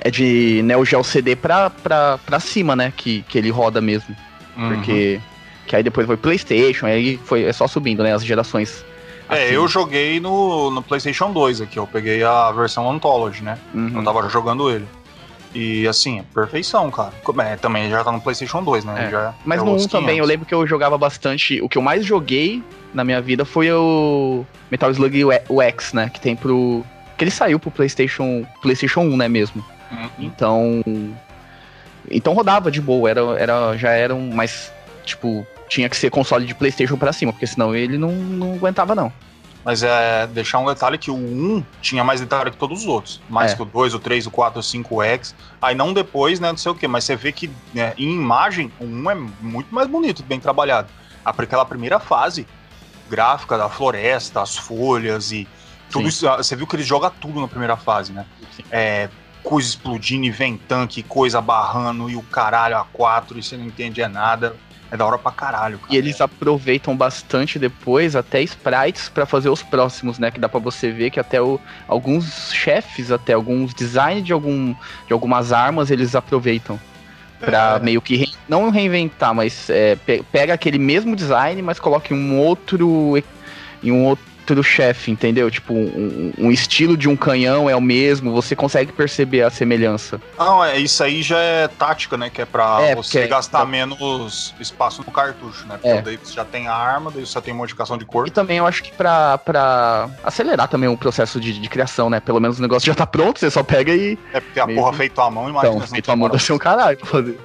[0.00, 4.16] é de Neo Geo CD pra, pra, pra cima, né, que, que ele roda mesmo.
[4.56, 4.70] Uhum.
[4.70, 5.20] Porque...
[5.66, 8.82] Que aí depois foi Playstation, aí foi é só subindo, né, as gerações.
[9.28, 9.52] É, acima.
[9.52, 13.58] eu joguei no, no PlayStation 2 aqui, eu peguei a versão Anthology, né?
[13.74, 13.92] Uhum.
[13.96, 14.88] Eu tava jogando ele.
[15.54, 17.12] E assim, é perfeição, cara.
[17.40, 19.06] É, também já tá no PlayStation 2, né?
[19.06, 19.10] É.
[19.10, 20.28] Já Mas é no 1 os também, eu 500.
[20.28, 21.60] lembro que eu jogava bastante.
[21.60, 22.62] O que eu mais joguei
[22.94, 25.24] na minha vida foi o Metal Slug
[25.62, 26.10] X, né?
[26.12, 26.84] Que tem pro.
[27.16, 29.28] Que ele saiu pro PlayStation, PlayStation 1, né?
[29.28, 29.64] Mesmo.
[29.90, 30.08] Uhum.
[30.18, 30.82] Então.
[32.10, 33.10] Então rodava de boa.
[33.10, 34.32] Era, era, já era um.
[34.32, 34.72] Mas,
[35.04, 38.94] tipo, tinha que ser console de PlayStation pra cima, porque senão ele não, não aguentava,
[38.94, 39.12] não.
[39.64, 43.20] Mas é deixar um detalhe que o 1 tinha mais detalhe que todos os outros.
[43.28, 43.56] Mais É.
[43.56, 45.34] que o 2, o 3, o 4, o 5, o X.
[45.60, 46.88] Aí não depois, né, não sei o que.
[46.88, 50.88] Mas você vê que né, em imagem, o 1 é muito mais bonito, bem trabalhado.
[51.24, 52.46] Aquela primeira fase
[53.08, 55.46] gráfica da floresta, as folhas e
[55.90, 56.08] tudo Sim.
[56.08, 56.28] isso.
[56.28, 58.26] ah, Você viu que ele joga tudo na primeira fase, né?
[58.70, 59.08] É,
[59.44, 63.66] coisa explodindo e vem tanque, coisa barrando e o caralho a 4 e você não
[63.66, 64.56] entende é nada.
[64.92, 65.94] É da hora pra caralho, cara.
[65.94, 70.30] E eles aproveitam bastante depois até sprites pra fazer os próximos, né?
[70.30, 74.74] Que dá pra você ver que até o, alguns chefes, até alguns designs de, algum,
[75.06, 76.78] de algumas armas, eles aproveitam.
[77.40, 77.82] Pra É.
[77.82, 82.16] meio que re- não reinventar, mas é, pe- pega aquele mesmo design, mas coloca em
[82.16, 83.16] um outro.
[83.82, 84.24] em um outro
[84.62, 85.50] chefe, entendeu?
[85.50, 90.20] Tipo, um, um estilo de um canhão é o mesmo, você consegue perceber a semelhança.
[90.38, 92.28] Não, é, isso aí já é tática, né?
[92.30, 95.74] Que é pra É, você porque- gastar menos espaço no cartucho, né?
[95.74, 96.02] Porque É.
[96.02, 98.26] daí você já tem a arma, daí você já tem modificação de cor.
[98.26, 102.18] E também eu acho que pra, pra acelerar também o processo de, de criação, né?
[102.20, 104.18] Pelo menos o negócio já tá pronto, você só pega e.
[104.32, 105.74] É porque a Meio porra que- feito à mão, imagina.
[105.76, 107.38] Então, feito a mão deve ser um caralho pra fazer.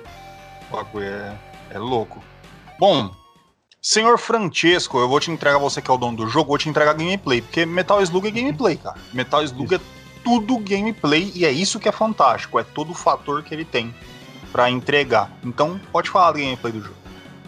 [0.69, 1.31] O bagulho é,
[1.75, 2.23] é louco.
[2.79, 3.11] Bom,
[3.87, 6.67] senhor Francesco, eu vou te entregar, você que é o dono do jogo, vou te
[6.67, 8.97] entregar gameplay, porque Metal Slug é gameplay, cara.
[9.13, 9.79] Metal Slug é
[10.25, 13.95] tudo gameplay e é isso que é fantástico, é todo o fator que ele tem
[14.51, 15.31] pra entregar.
[15.41, 16.95] Então, pode falar do gameplay do jogo.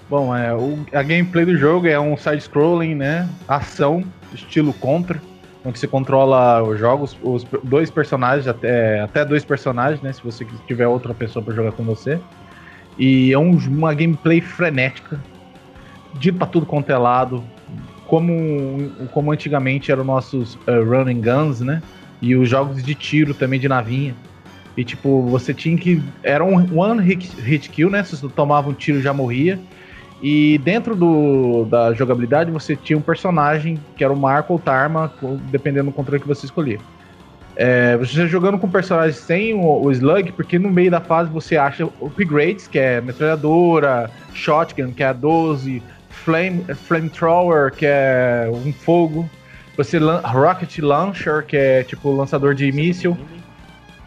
[0.10, 3.28] Bom, é, o- a gameplay do jogo é um side-scrolling, né?
[3.45, 4.02] Ação,
[4.34, 5.21] estilo contra.
[5.65, 10.13] onde você controla os jogos, os dois personagens, até, até dois personagens, né?
[10.13, 12.17] Se você tiver outra pessoa para jogar com você.
[12.97, 15.21] E é um, uma gameplay frenética,
[16.15, 17.43] dito pra tudo quanto é lado,
[18.08, 21.82] como, como antigamente eram nossos uh, running guns, né?
[22.22, 24.15] E os jogos de tiro também de navinha.
[24.76, 26.02] E tipo, você tinha que.
[26.24, 28.04] Era um one hit, hit kill, né?
[28.04, 29.60] Se você tomava um tiro já morria.
[30.22, 35.13] E dentro do, da jogabilidade você tinha um personagem que era o Marco ou Tarma,
[35.50, 36.80] dependendo do controle que você escolhia.
[37.56, 41.58] É, você jogando com personagens sem o, o, Slug, porque no meio da fase você
[41.58, 45.84] acha upgrades, que é metralhadora, shotgun, que é a 12,
[46.29, 49.27] flame, flamethrower, que é um fogo,
[49.75, 53.17] você rocket launcher, que é tipo lançador de míssil.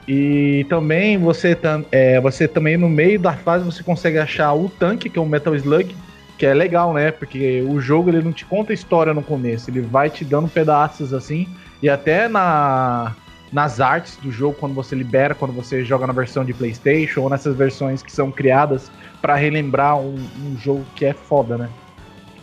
[0.07, 1.57] E também você,
[1.91, 5.27] é, você também no meio da fase você consegue achar o tanque, que é o
[5.27, 5.95] Metal Slug,
[6.39, 7.11] que é legal, né?
[7.11, 11.13] Porque o jogo ele não te conta história no começo, ele vai te dando pedaços
[11.13, 11.49] assim,
[11.83, 13.15] e até na
[13.53, 17.29] nas artes do jogo quando você libera, quando você joga na versão de PlayStation ou
[17.29, 21.69] nessas versões que são criadas para relembrar um, um, jogo que é foda, né?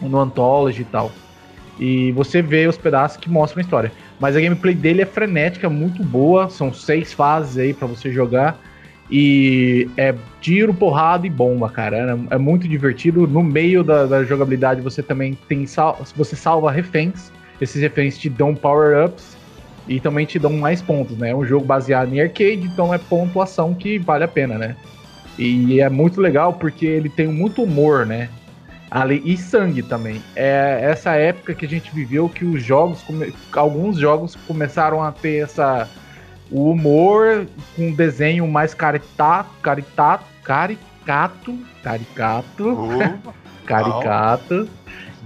[0.02, 1.12] No Anthology e tal.
[1.80, 3.92] E você vê os pedaços que mostram a história.
[4.20, 6.50] Mas a gameplay dele é frenética, muito boa.
[6.50, 8.60] São seis fases aí para você jogar.
[9.10, 12.18] E é tiro, porrada e bomba, cara.
[12.30, 13.26] É, é muito divertido.
[13.26, 15.66] No meio da, da, jogabilidade você também tem.
[15.66, 17.32] Sal você salva reféns.
[17.62, 19.38] Esses reféns te dão power-ups
[19.88, 21.32] e também te dão mais pontos, né?
[21.32, 24.76] É um jogo baseado em arcade, então é pontuação que vale a pena, né?
[25.38, 28.30] E é muito legal porque ele tem muito humor, né?
[28.92, 30.22] Ali, e sangue também.
[30.36, 33.04] É essa época que a gente viveu que os jogos,
[33.54, 35.88] alguns jogos começaram a ter essa
[36.52, 43.34] o humor com um desenho mais caritato, caritato, caricato, caricato, uh,
[43.66, 44.68] caricato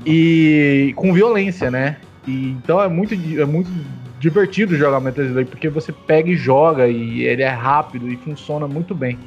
[0.06, 1.98] e com violência, né?
[2.28, 3.72] E, então é muito, é muito
[4.20, 8.68] divertido jogar Metal Slug porque você pega e joga e ele é rápido e funciona
[8.68, 9.18] muito bem.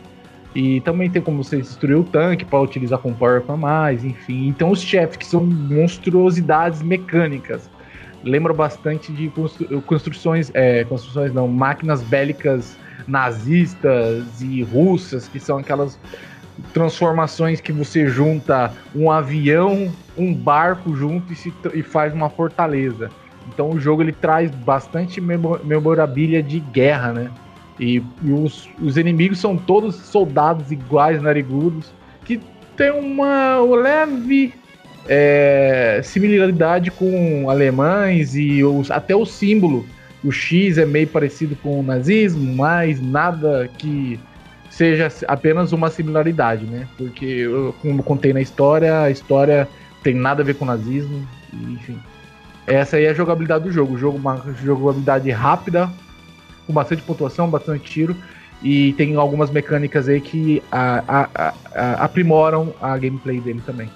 [0.56, 4.48] E também tem como você destruir o tanque para utilizar com power para mais, enfim.
[4.48, 7.68] Então os chefes que são monstruosidades mecânicas.
[8.24, 12.74] Lembram bastante de constru construções, é, construções não, máquinas bélicas
[13.06, 16.00] nazistas e russas, que são aquelas
[16.72, 23.10] transformações que você junta um avião, um barco junto e, se, e faz uma fortaleza.
[23.52, 27.30] Então o jogo ele traz bastante memorabilia de guerra, né?
[27.78, 31.92] E, e os, os, inimigos são todos soldados iguais, narigudos,
[32.24, 32.40] que
[32.76, 34.54] tem uma leve
[35.08, 39.84] é, similaridade com alemães e os, até o símbolo.
[40.24, 44.18] O X é meio parecido com o nazismo, mas nada que
[44.70, 46.88] seja apenas uma similaridade, né?
[46.98, 47.46] Porque,
[47.80, 49.68] como contei na história, a história
[50.02, 51.98] tem nada a ver com o nazismo, enfim.
[52.66, 53.94] Essa aí é a jogabilidade do jogo.
[53.94, 55.90] O jogo uma jogabilidade rápida,
[56.66, 58.16] com bastante pontuação, bastante tiro.
[58.62, 63.90] E tem algumas mecânicas aí que a, a, a, aprimoram a gameplay dele também.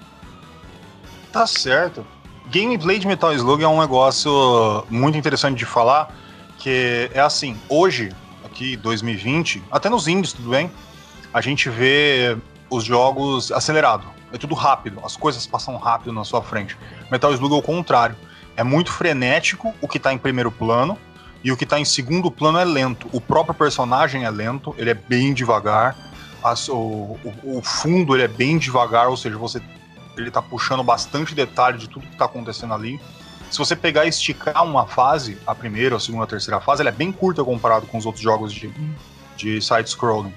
[1.32, 2.04] Tá certo.
[2.50, 6.14] Gameplay de Metal Slug é um negócio muito interessante de falar,
[6.58, 8.10] que é assim, hoje,
[8.44, 10.70] aqui 2020, até nos indies, tudo bem,
[11.32, 12.36] a gente vê
[12.68, 14.04] os jogos acelerado.
[14.32, 16.76] É tudo rápido, as coisas passam rápido na sua frente.
[17.10, 18.16] Metal Slug é o contrário.
[18.56, 20.98] É muito frenético o que tá em primeiro plano,
[21.42, 23.08] e o que tá em segundo plano é lento.
[23.12, 25.96] O próprio personagem é lento, ele é bem devagar.
[26.42, 29.60] As, o, o, o, fundo ele é bem devagar, ou seja, você
[30.16, 33.00] ele tá puxando bastante detalhe de tudo que tá acontecendo ali.
[33.50, 36.90] Se você pegar e esticar uma fase, a primeira, a segunda, a terceira fase, ela
[36.90, 38.72] é bem curta comparado com os outros jogos de,
[39.36, 40.32] de side-scrolling.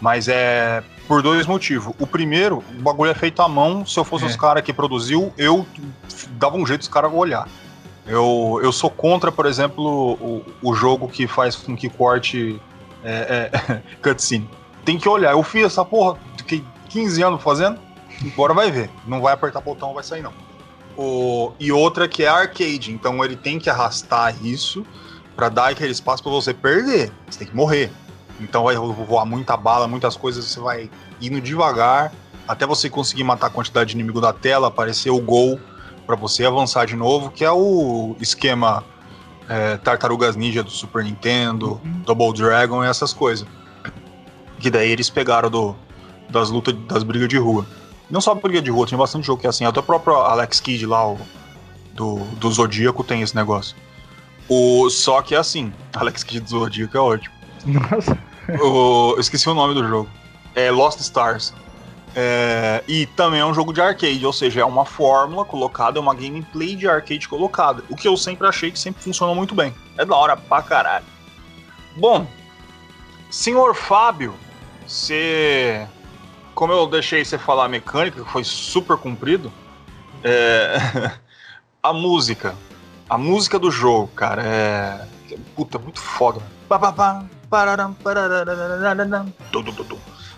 [0.00, 1.94] Mas é por dois motivos.
[1.98, 3.86] O primeiro, o bagulho é feito à mão.
[3.86, 4.28] Se eu fosse é.
[4.28, 5.66] os caras que produziu, eu
[6.32, 7.48] dava um jeito dos caras olhar.
[8.08, 12.60] Eu, eu sou contra, por exemplo, o, o jogo que faz com que corte
[13.04, 14.48] é, é, cutscene.
[14.84, 15.32] Tem que olhar.
[15.32, 17.78] Eu fiz essa porra, fiquei 15 anos fazendo,
[18.32, 18.88] agora vai ver.
[19.06, 20.32] Não vai apertar botão, vai sair não.
[20.96, 24.84] O, e outra que é arcade, então ele tem que arrastar isso
[25.36, 27.12] para dar aquele espaço para você perder.
[27.28, 27.92] Você tem que morrer.
[28.40, 30.90] Então vai voar muita bala, muitas coisas, você vai
[31.20, 32.10] indo devagar
[32.48, 35.60] até você conseguir matar a quantidade de inimigo da tela, aparecer o gol
[36.08, 38.82] para você avançar de novo, que é o esquema
[39.46, 42.00] é, Tartarugas Ninja do Super Nintendo, uhum.
[42.06, 43.46] Double Dragon e essas coisas.
[44.58, 45.76] Que daí eles pegaram do,
[46.30, 47.66] das lutas, das brigas de rua.
[48.08, 49.66] Não só briga de rua, tinha bastante jogo que é assim.
[49.66, 51.18] Até o próprio Alex Kidd lá, o,
[51.92, 53.76] do, do Zodíaco, tem esse negócio.
[54.48, 57.34] O, só que é assim, Alex Kidd do Zodíaco é ótimo.
[57.66, 58.18] Nossa.
[58.62, 60.08] O, eu esqueci o nome do jogo.
[60.54, 61.52] É Lost Stars.
[62.14, 66.00] É, e também é um jogo de arcade, ou seja, é uma fórmula colocada, é
[66.00, 67.82] uma gameplay de arcade colocada.
[67.88, 69.74] O que eu sempre achei que sempre funcionou muito bem.
[69.96, 71.04] É da hora pra caralho.
[71.96, 72.26] Bom,
[73.30, 74.34] senhor Fábio,
[74.86, 75.86] você.
[76.54, 79.52] Como eu deixei você falar a mecânica, que foi super comprido,
[80.24, 81.12] é,
[81.82, 82.54] a música.
[83.08, 85.06] A música do jogo, cara, é.
[85.54, 86.40] Puta, muito foda.
[86.68, 87.24] Ba, ba, ba,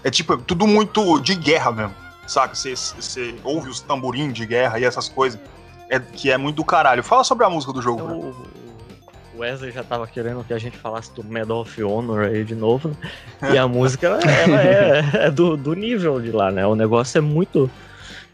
[0.03, 1.95] É tipo, tudo muito de guerra mesmo.
[2.27, 2.55] Saca?
[2.55, 5.39] Você- ouve os tamborim de guerra e essas coisas.
[5.89, 7.03] É, que é muito do caralho.
[7.03, 8.21] Fala sobre a música do jogo, Bruno.
[8.29, 8.61] o
[9.35, 12.55] o Wesley já tava querendo que a gente falasse do Medal of Honor aí de
[12.55, 13.55] novo, né?
[13.55, 16.67] E a música, ela, ela é, é do, do nível de lá, né?
[16.67, 17.71] O negócio é muito,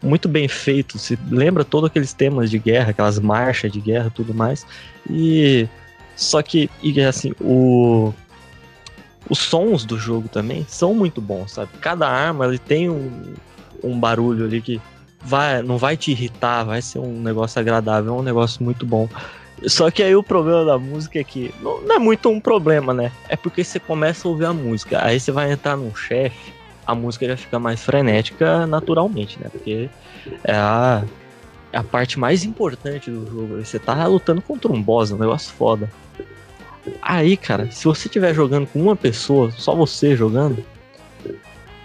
[0.03, 0.99] muito bem feito.
[0.99, 4.65] Se lembra todos aqueles temas de guerra, aquelas marchas de guerra e tudo mais.
[5.09, 5.67] E.
[6.15, 8.13] Só que, e assim, o.
[9.29, 11.71] Os sons do jogo também são muito bons, sabe?
[11.81, 13.33] Cada arma ele tem um,
[13.83, 14.81] um barulho ali que
[15.21, 19.09] vai, não vai te irritar, vai ser um negócio agradável, é um negócio muito bom.
[19.65, 22.93] Só que aí o problema da música é que não, não é muito um problema,
[22.93, 23.11] né?
[23.27, 26.53] É porque você começa a ouvir a música, aí você vai entrar num chefe,
[26.85, 29.49] a música já fica mais frenética naturalmente, né?
[29.51, 29.89] Porque
[30.43, 31.03] é a,
[31.73, 33.63] é a parte mais importante do jogo.
[33.63, 35.89] Você tá lutando contra um boss, é um negócio foda.
[37.01, 40.63] Aí, cara, se você estiver jogando com uma pessoa, só você jogando,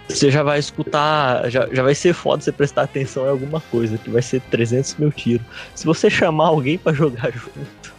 [0.07, 3.97] você já vai escutar, já, já vai ser foda você prestar atenção em alguma coisa,
[3.97, 5.45] que vai ser 300 mil tiros.
[5.73, 7.93] Se você chamar alguém pra jogar junto,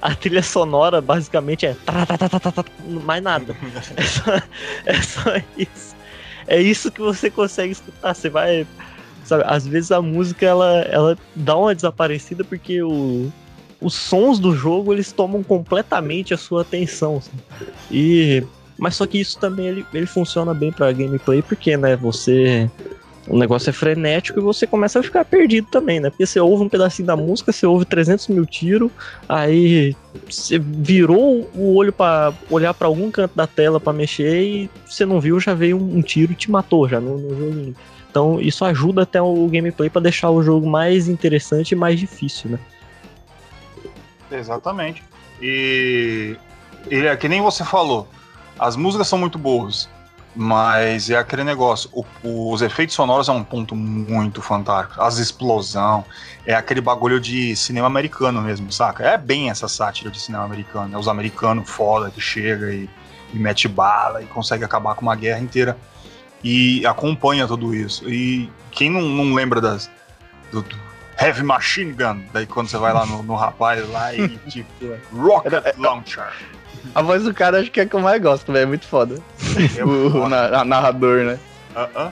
[0.00, 1.76] a trilha sonora basicamente é
[3.04, 3.56] mais nada.
[3.96, 4.36] É só,
[4.86, 5.96] é só isso.
[6.46, 8.14] É isso que você consegue escutar.
[8.14, 8.66] Você vai.
[9.24, 13.30] Sabe, às vezes a música ela, ela dá uma desaparecida porque o,
[13.80, 17.20] os sons do jogo eles tomam completamente a sua atenção.
[17.20, 17.72] sabe?
[17.90, 18.42] E
[18.78, 22.70] mas só que isso também ele, ele funciona bem pra gameplay porque, né, você
[23.26, 26.08] o negócio é frenético e você começa a ficar perdido também, né?
[26.08, 28.90] Porque você ouve um pedacinho da música, você ouve 300 mil tiros,
[29.28, 29.94] aí
[30.28, 35.04] você virou o olho pra olhar pra algum canto da tela pra mexer e você
[35.04, 37.74] não viu, já veio um, um tiro e te matou já no, no joguinho.
[38.10, 42.50] Então isso ajuda até o gameplay pra deixar o jogo mais interessante e mais difícil,
[42.50, 42.58] né?
[44.30, 45.02] Exatamente.
[45.40, 46.36] E
[46.90, 48.08] é que nem você falou.
[48.58, 49.88] As músicas são muito boas,
[50.34, 51.88] mas é aquele negócio.
[51.92, 55.00] o- os efeitos sonoros é um ponto muito fantástico.
[55.00, 56.04] As explosão
[56.46, 59.04] é aquele bagulho de cinema americano mesmo, saca?
[59.04, 60.94] É bem essa sátira de cinema americano.
[60.94, 62.88] É os americanos foda que chega e,
[63.32, 65.76] e mete bala e consegue acabar com uma guerra inteira
[66.42, 68.08] e acompanha tudo isso.
[68.08, 69.88] E quem não, não lembra das
[70.52, 70.64] do
[71.20, 74.68] Heavy Machine Gun, daí quando você vai lá no, no rapaz lá e tipo
[75.12, 76.28] Rocket Launcher.
[76.94, 78.62] A voz do cara acho que é a que eu mais gosto, velho.
[78.62, 79.20] É muito foda.
[79.76, 81.38] É o na- narrador, né?
[81.74, 82.10] Ah, ah.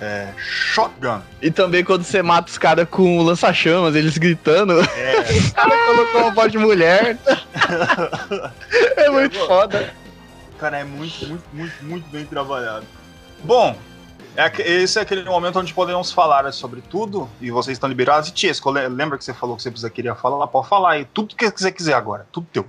[0.00, 1.20] É, shotgun.
[1.42, 4.80] E também quando você mata os caras com lança-chamas, eles gritando.
[4.80, 7.16] É, O cara colocou uma voz de mulher.
[8.96, 9.92] é muito foda.
[10.58, 12.86] cara, é muito, muito, muito, muito bem trabalhado.
[13.42, 13.76] Bom,
[14.38, 18.28] é, esse é aquele momento onde podemos falar sobre tudo e vocês estão liberados.
[18.28, 20.46] E Tiesco, le- lembra que você falou que você precisa queria falar?
[20.46, 22.64] Pode falar aí, tudo que você quiser agora, tudo teu.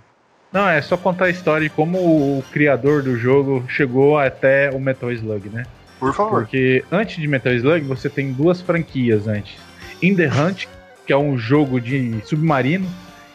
[0.51, 4.79] Não, é só contar a história de como o criador do jogo chegou até o
[4.79, 5.63] Metal Slug, né?
[5.99, 6.39] Por favor.
[6.41, 9.57] Porque antes de Metal Slug, você tem duas franquias antes.
[10.01, 10.65] In the Hunt,
[11.05, 12.87] que é um jogo de submarino.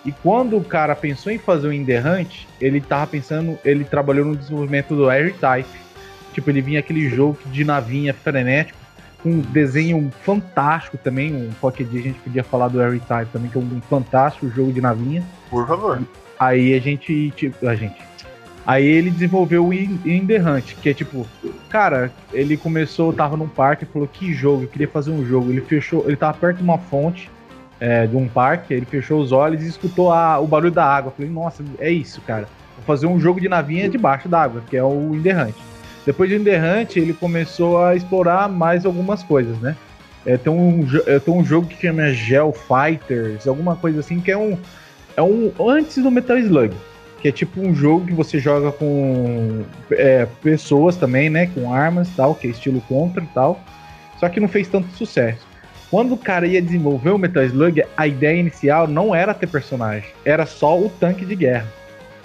[0.05, 3.85] E quando o cara pensou em fazer o In the Hunt, ele tava pensando, ele
[3.85, 5.84] trabalhou no desenvolvimento do R-Type.
[6.35, 8.79] Tipo, ele vinha aquele jogo de navinha frenético,
[9.23, 11.33] com um desenho fantástico também.
[11.35, 14.73] Um qualquer dia a gente podia falar do R-Type também, que é um fantástico jogo
[14.73, 15.23] de navinha.
[15.49, 16.03] Por favor.
[16.39, 17.97] Aí a gente, tipo, a gente.
[18.67, 21.27] Aí ele desenvolveu o In, In The Hunt, que é tipo,
[21.69, 25.51] cara, ele começou, tava num parque e falou que jogo, eu queria fazer um jogo.
[25.51, 27.31] Ele fechou, ele tava perto de uma fonte
[27.79, 31.11] é, de um parque, ele fechou os olhos e escutou a- o barulho da água.
[31.11, 32.49] Eu falei, nossa, é isso, cara.
[32.77, 35.55] Vou fazer um jogo de navinha debaixo d'água, que é o In The Hunt.
[36.05, 39.77] Depois de Hunt, ele começou a explorar mais algumas coisas, né?
[40.27, 44.31] É, tem, um, é, tem um jogo que chama Gel Fighters, alguma coisa assim, que
[44.31, 44.59] é um.
[45.17, 45.53] É um.
[45.69, 46.75] Antes do Metal Slug.
[47.21, 51.47] Que é tipo um jogo que você joga com é, pessoas também, né?
[51.55, 53.61] Com armas e tal, que é estilo contra e tal.
[54.19, 55.47] Só que não fez tanto sucesso.
[55.91, 60.11] Quando o cara ia desenvolver o Metal Slug, a ideia inicial não era ter personagem,
[60.25, 61.67] era só o tanque de guerra.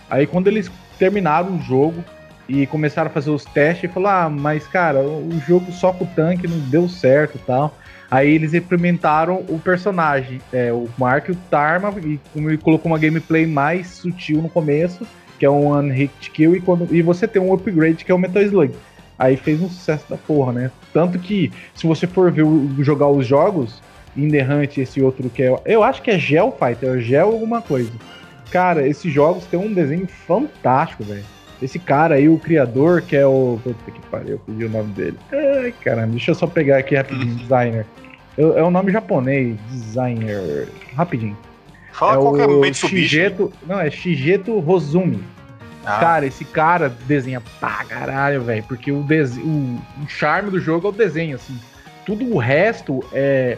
[0.10, 2.04] Aí quando eles terminaram o jogo
[2.50, 6.08] e começaram a fazer os testes, falaram: Ah, mas cara, o jogo só com o
[6.08, 7.78] tanque não deu certo e tal.
[8.12, 12.20] Aí eles implementaram o personagem, é, o Mark e o Tarma, e
[12.58, 15.06] colocou uma gameplay mais sutil no começo,
[15.38, 18.16] que é um One Hit Kill, e, quando, e você tem um upgrade que é
[18.16, 18.74] o Metal Slug.
[19.18, 20.72] Aí fez um sucesso da porra, né?
[20.92, 22.46] Tanto que, se você for ver
[22.80, 23.80] jogar os jogos,
[24.18, 25.56] In The Hunt, esse outro que é.
[25.66, 27.92] Eu acho que é Gel Fighter, é Gel alguma coisa.
[28.50, 31.24] Cara, esses jogos têm um desenho fantástico, velho.
[31.62, 33.60] Esse cara aí, o criador, que é o.
[33.64, 35.18] Puta que pariu, eu pedi o nome dele.
[35.32, 37.86] Ai, caramba, deixa eu só pegar aqui rapidinho, designer.
[38.38, 40.70] Eu- É o nome japonês, designer.
[40.96, 41.38] Rapidinho.
[41.92, 43.10] Fala é qualquer o Mitsubishi.
[43.10, 43.52] Shigeto.
[43.68, 45.22] Não, é Shigeto Hozumi.
[45.86, 48.64] Ah, Cara, esse cara desenha pra caralho, velho.
[48.64, 49.40] Porque o, dese...
[49.42, 51.58] o, o charme do jogo é o desenho, assim.
[52.06, 53.58] Tudo o resto é,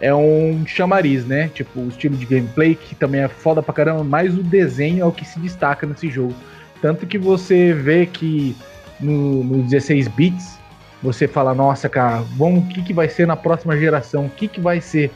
[0.00, 1.48] é um chamariz, né?
[1.54, 5.04] Tipo, o estilo de gameplay, que também é foda pra caramba, mas o desenho é
[5.06, 6.34] o que se destaca nesse jogo.
[6.80, 8.56] Tanto que você vê que
[9.00, 10.58] no, no 16 bits,
[11.02, 14.26] você fala, nossa, cara, vamos, o que, que vai ser na próxima geração?
[14.26, 15.10] O que, que vai ser?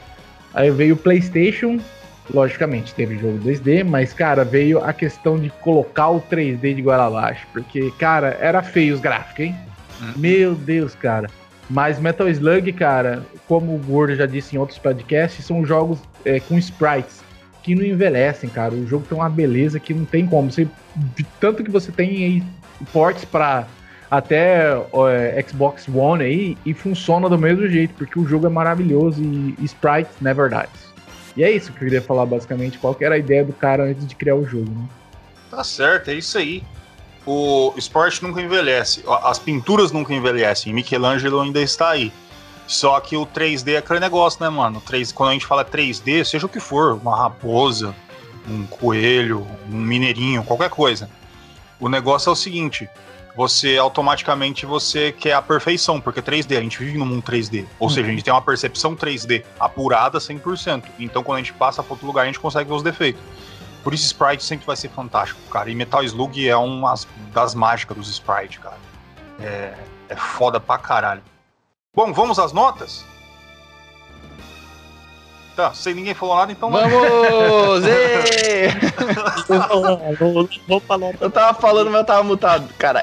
[0.53, 1.79] Aí veio o PlayStation,
[2.33, 7.07] logicamente teve jogo 2D, mas, cara, veio a questão de colocar o 3D de goela
[7.07, 7.46] abaixo.
[7.53, 9.57] Porque, cara, era feio os gráficos, hein?
[10.03, 10.12] Hum.
[10.16, 11.29] Meu Deus, cara.
[11.68, 16.40] Mas Metal Slug, cara, como o Gordo já disse em outros podcasts, são jogos é,
[16.40, 17.23] com sprites
[17.62, 18.75] que não envelhecem, cara.
[18.75, 20.51] O jogo tem uma beleza que não tem como.
[20.51, 20.66] Você,
[21.40, 22.42] tanto que você tem aí
[22.92, 23.66] ports para
[24.11, 24.73] até
[25.09, 29.55] é, Xbox One aí e funciona do mesmo jeito, porque o jogo é maravilhoso e
[29.64, 30.90] sprites never dies.
[31.37, 34.07] E é isso que eu queria falar basicamente, qual era a ideia do cara antes
[34.07, 34.88] de criar o jogo, né?
[35.51, 36.62] Tá certo, é isso aí.
[37.25, 40.73] O esporte nunca envelhece, as pinturas nunca envelhecem.
[40.73, 42.12] Michelangelo ainda está aí.
[42.71, 44.81] Só que o 3D é aquele negócio, né, mano?
[44.81, 47.93] 3, quando a gente fala 3D, seja o que for, uma raposa,
[48.49, 51.11] um coelho, um mineirinho, qualquer coisa.
[51.81, 52.89] O negócio é o seguinte:
[53.35, 57.67] você automaticamente você quer a perfeição, porque 3D, a gente vive num mundo 3D.
[57.81, 60.85] Ou seja, a gente tem uma percepção 3D apurada 100%.
[61.01, 63.21] Então quando a gente passa para outro lugar, a gente consegue ver os defeitos.
[63.83, 65.69] Por isso, Sprite sempre vai ser fantástico, cara.
[65.69, 66.95] E Metal Slug é uma
[67.35, 68.79] das mágicas dos Sprite, cara.
[69.41, 69.75] É,
[70.09, 71.23] é foda pra caralho.
[71.94, 73.05] Bom, vamos às notas?
[75.57, 76.70] Tá, sem ninguém falou nada, então.
[76.70, 77.83] Vamos!
[80.68, 81.16] Nota.
[81.20, 83.03] Eu tava falando, mas eu tava mutado, cara.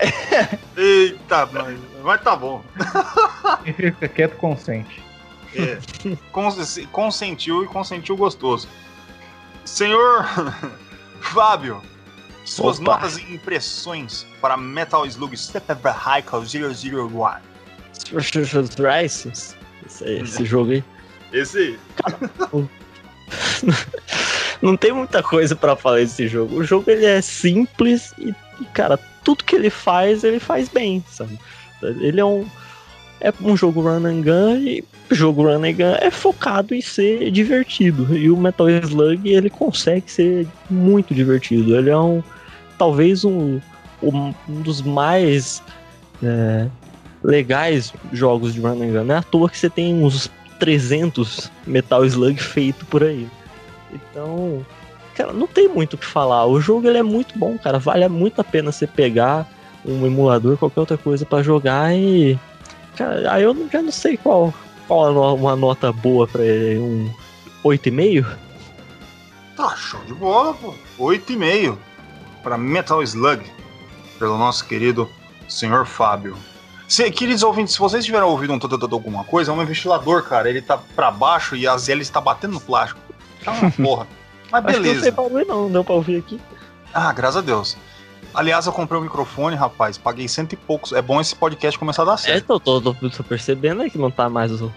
[0.76, 2.64] Eita, mas, mas tá bom.
[3.66, 5.04] Quem fica quieto consente.
[5.54, 5.78] É,
[6.32, 8.70] cons- consentiu e consentiu gostoso.
[9.66, 10.26] Senhor
[11.20, 11.82] Fábio,
[12.46, 12.92] suas Opa.
[12.94, 17.47] notas e impressões para Metal Slug Step Vehicle 001.
[18.12, 19.56] Rise?
[19.86, 20.84] Esse, esse jogo aí.
[21.34, 21.80] Esse aí.
[24.62, 26.58] Não tem muita coisa pra falar desse jogo.
[26.58, 31.04] O jogo ele é simples e, e, cara, tudo que ele faz, ele faz bem,
[31.08, 31.38] sabe?
[31.82, 32.46] Ele é um
[33.20, 36.82] é um jogo run and gun e o jogo run and gun é focado em
[36.82, 38.16] ser divertido.
[38.16, 41.76] E o Metal Slug ele consegue ser muito divertido.
[41.76, 42.24] Ele é um
[42.78, 43.60] talvez um,
[44.02, 45.64] um, um dos mais
[46.24, 46.68] é,
[47.24, 49.04] legais jogos de run and gun.
[49.04, 53.28] Não é à toa que você tem uns 300 Metal Slug feito por aí.
[53.92, 54.66] Então,
[55.16, 56.46] cara, não tem muito o que falar.
[56.46, 57.80] O jogo ele é muito bom, cara.
[57.80, 59.48] Vale muito a pena você pegar
[59.86, 62.38] um emulador, qualquer outra coisa pra jogar e.
[62.96, 64.54] Cara, aí eu já não sei qual,
[64.88, 66.80] qual uma nota boa pra ele.
[66.80, 67.14] Um
[67.64, 68.26] 8,5?
[69.56, 70.74] Tá, show de bola, pô.
[71.00, 71.78] 8,5
[72.44, 73.44] para Metal Slug,
[74.18, 75.10] pelo nosso querido
[75.48, 76.38] senhor Fábio.
[76.88, 80.50] Se, queridos ouvintes, se vocês tiveram ouvido um todo alguma coisa, é um ventilador, cara.
[80.50, 83.00] Ele tá pra baixo e as hélices tá batendo no plástico.
[83.44, 84.08] Tá uma porra.
[84.50, 85.12] Mas Acho que não sei beleza.
[85.12, 86.40] barulho não, não deu pra ouvir aqui.
[86.94, 87.76] Ah, graças a Deus.
[88.34, 89.98] Aliás, eu comprei um microfone, rapaz.
[89.98, 90.94] Paguei cento e poucos.
[90.94, 92.60] É bom esse podcast começar a dar É, certo.
[92.60, 94.72] tô, tô, tô, tô percebendo aí que não tá mais o.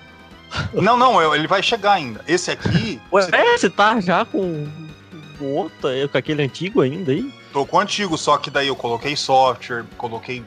[0.74, 2.24] Não, não, eu- ele vai chegar ainda.
[2.26, 3.00] Esse aqui.
[3.12, 4.66] Ué, você- é, você tá já com
[5.40, 7.32] o outro, aí, com aquele antigo ainda aí?
[7.52, 10.42] Tô com o antigo, só que daí eu coloquei software, coloquei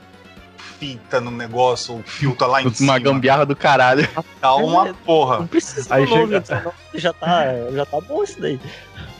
[0.80, 2.94] fita no negócio, o fio tá lá em cima.
[2.94, 4.08] Uma gambiarra do caralho.
[4.42, 5.44] Tá uma Não porra.
[5.48, 8.60] precisa Aí novo, chega- então, não, já tá, já tá bom isso daí.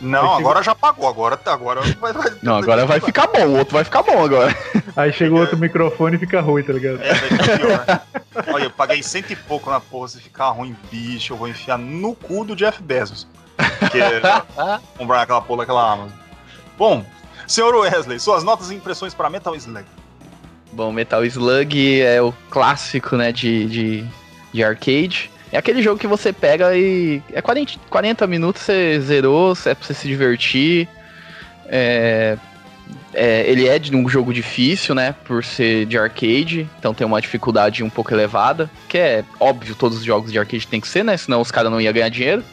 [0.02, 1.08] Não, agora já pagou.
[1.08, 3.46] Agora, tá- agora vai, vai- Não, agora vai ficar bom.
[3.48, 4.54] O outro vai ficar bom agora.
[4.98, 7.02] Aí chega o outro microfone e fica ruim, tá ligado?
[7.02, 8.02] É, vai ficar pior.
[8.54, 10.10] Olha, eu paguei cento e pouco na porra.
[10.10, 13.26] Se ficar ruim, bicho, eu vou enfiar no cu do Jeff Bezos.
[13.92, 14.20] Que é
[14.98, 16.12] comprar aquela porra daquela Amazon.
[16.78, 17.06] Bom,
[17.48, 19.86] senhor Wesley, suas notas e impressões para Metal Slug.
[20.74, 24.06] Bom, Metal Slug é o clássico, né, de, de,
[24.52, 25.30] de arcade.
[25.52, 27.22] É aquele jogo que você pega e.
[27.32, 30.88] É 40, 40 minutos, você zerou, é pra você se divertir.
[31.68, 32.38] É,
[33.14, 35.14] é, ele é de um jogo difícil, né?
[35.26, 38.68] Por ser de arcade, então tem uma dificuldade um pouco elevada.
[38.90, 41.16] Que é óbvio, todos os jogos de arcade tem que ser, né?
[41.18, 42.44] Senão os caras não iam ganhar dinheiro.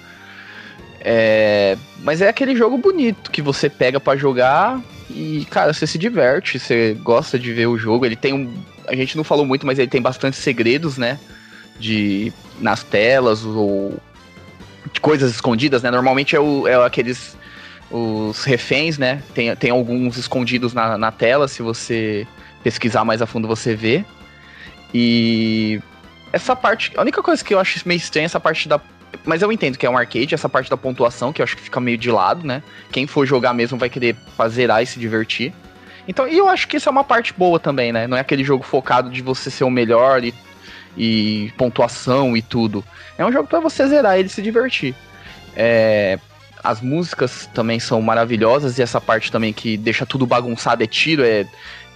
[1.01, 4.79] É, mas é aquele jogo bonito que você pega pra jogar
[5.15, 8.07] e, cara, você se diverte, você gosta de ver o jogo.
[8.07, 8.53] Ele tem um.
[8.87, 11.19] a gente não falou muito, mas ele tem bastante segredos, né?
[11.79, 13.99] De nas telas ou
[15.01, 15.91] coisas escondidas, né?
[15.91, 17.37] Normalmente é, o, é aqueles
[17.91, 19.23] os reféns, né?
[19.35, 22.27] Tem, tem alguns escondidos na, na tela, se você
[22.63, 24.05] pesquisar mais a fundo você vê.
[24.95, 25.81] E
[26.33, 28.81] essa parte, a única coisa que eu acho meio estranha é essa parte da
[29.25, 31.63] mas eu entendo que é um arcade, essa parte da pontuação, que eu acho que
[31.63, 32.63] fica meio de lado, né?
[32.91, 34.17] Quem for jogar mesmo vai querer
[34.49, 35.53] zerar e se divertir.
[36.09, 38.07] Então, e eu acho que isso é uma parte boa também, né?
[38.07, 40.35] Não é aquele jogo focado de você ser o melhor e,
[40.97, 42.85] e pontuação e tudo.
[43.19, 44.95] É um jogo para você zerar e se divertir.
[45.55, 46.19] É,
[46.63, 51.23] as músicas também são maravilhosas e essa parte também que deixa tudo bagunçado é tiro,
[51.25, 51.47] é,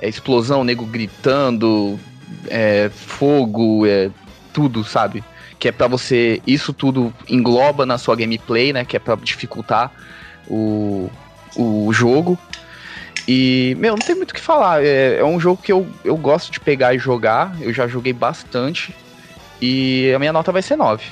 [0.01, 1.99] é explosão, nego gritando,
[2.49, 4.11] é fogo, é
[4.53, 5.25] tudo, sabe?
[5.65, 6.43] Que é para você.
[6.47, 8.85] Isso tudo engloba na sua gameplay, né?
[8.85, 9.91] Que é para dificultar
[10.47, 11.11] o,
[11.57, 12.39] o jogo.
[13.27, 14.85] E, meu, não tem muito o que falar.
[14.85, 17.57] É, é um jogo que eu, eu gosto de pegar e jogar.
[17.63, 18.95] Eu já joguei bastante.
[19.59, 21.03] E a minha nota vai ser 9.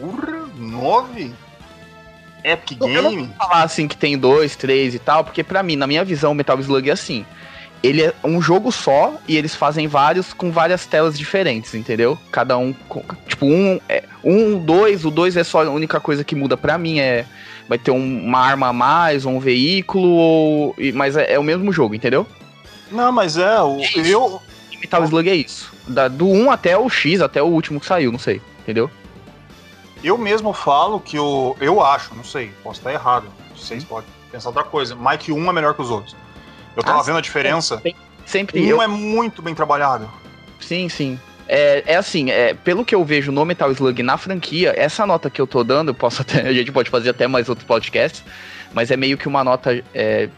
[0.00, 1.32] Urra, 9?
[2.42, 2.92] Epic Game?
[2.92, 5.86] Eu não vou falar assim que tem 2, 3 e tal, porque para mim, na
[5.86, 7.24] minha visão, Metal Slug é assim.
[7.82, 12.18] Ele é um jogo só e eles fazem vários com várias telas diferentes, entendeu?
[12.30, 12.74] Cada um,
[13.26, 16.76] tipo, um, é, um, dois, o dois é só a única coisa que muda para
[16.76, 17.24] mim é
[17.66, 21.42] vai ter um, uma arma a mais, ou um veículo, ou, mas é, é, o
[21.42, 22.26] mesmo jogo, entendeu?
[22.90, 24.42] Não, mas é, o, é eu...
[24.80, 25.72] Metal Slug é isso.
[25.86, 28.90] Da, do 1 até o X, até o último que saiu, não sei, entendeu?
[30.02, 31.54] Eu mesmo falo que o.
[31.60, 33.26] Eu acho, não sei, posso estar errado.
[33.54, 34.96] Vocês podem pensar outra coisa.
[34.96, 36.16] Mike 1 é melhor que os outros.
[36.76, 37.82] Eu tava ah, vendo a diferença.
[38.24, 38.60] Sempre.
[38.60, 38.82] Um eu...
[38.82, 40.10] é muito bem trabalhado.
[40.60, 41.18] Sim, sim.
[41.48, 45.28] É, é assim, é, pelo que eu vejo no Metal Slug na franquia, essa nota
[45.28, 48.22] que eu tô dando, posso até, a gente pode fazer até mais outros podcasts,
[48.72, 50.28] mas é meio que uma nota é,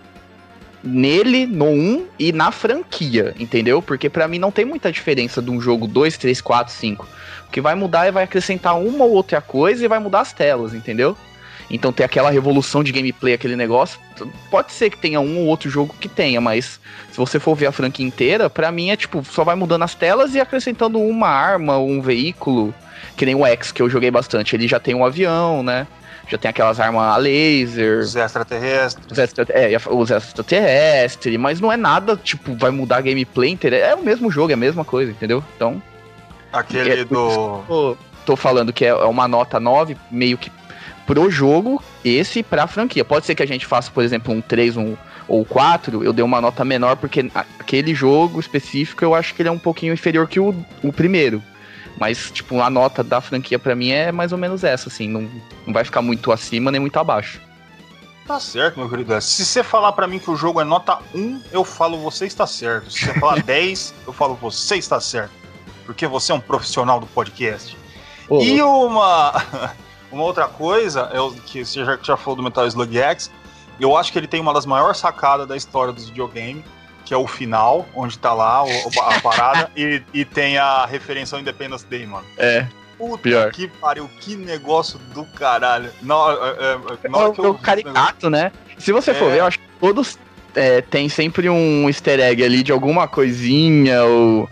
[0.83, 3.83] nele, no 1 e na franquia, entendeu?
[3.83, 7.07] Porque para mim não tem muita diferença de um jogo 2, 3, 4, 5.
[7.47, 10.33] O que vai mudar é vai acrescentar uma ou outra coisa e vai mudar as
[10.33, 11.15] telas, entendeu?
[11.73, 13.99] Então tem aquela revolução de gameplay, aquele negócio.
[14.51, 16.79] Pode ser que tenha um ou outro jogo que tenha, mas
[17.11, 19.95] se você for ver a franquia inteira, para mim é tipo, só vai mudando as
[19.95, 22.75] telas e acrescentando uma arma, um veículo.
[23.17, 24.55] Que nem o X, que eu joguei bastante.
[24.55, 25.87] Ele já tem um avião, né?
[26.29, 28.01] Já tem aquelas armas a laser.
[28.01, 29.07] Os extraterrestres.
[29.11, 33.77] Os, extra, é, os extraterrestres, mas não é nada, tipo, vai mudar a gameplay inteira.
[33.77, 35.43] É o mesmo jogo, é a mesma coisa, entendeu?
[35.57, 35.83] Então.
[36.53, 37.63] Aquele é, do.
[37.67, 40.51] Tô, tô falando que é uma nota 9, meio que
[41.07, 43.05] pro jogo, esse pra franquia.
[43.05, 44.97] Pode ser que a gente faça, por exemplo, um 3 um,
[45.29, 49.49] ou 4, eu dei uma nota menor, porque aquele jogo específico eu acho que ele
[49.49, 51.43] é um pouquinho inferior que o, o primeiro.
[51.99, 55.09] Mas, tipo, a nota da franquia para mim é mais ou menos essa, assim.
[55.09, 55.29] Não,
[55.67, 57.41] não vai ficar muito acima nem muito abaixo.
[58.27, 59.21] Tá certo, meu querido.
[59.21, 62.47] Se você falar para mim que o jogo é nota 1, eu falo você está
[62.47, 62.91] certo.
[62.91, 65.33] Se você falar 10, eu falo você está certo.
[65.85, 67.77] Porque você é um profissional do podcast.
[68.29, 69.33] Ô, e uma.
[70.13, 73.31] Uma outra coisa, eu, que você já, já falou do Metal Slug X,
[73.81, 76.65] eu acho que ele tem uma das maiores sacadas da história dos videogames,
[77.05, 78.69] que é o final, onde tá lá o,
[79.01, 82.27] a parada, e, e tem a referência ao Independence Day, mano.
[82.37, 82.67] É.
[82.99, 83.51] Puta Pior.
[83.51, 85.91] que pariu, que negócio do caralho.
[86.03, 86.79] Não, é, é,
[87.13, 88.53] é, o caricato, né?
[88.79, 89.31] Se você for é.
[89.33, 90.19] ver, eu acho que todos
[90.55, 94.49] é, tem sempre um easter egg ali de alguma coisinha, ou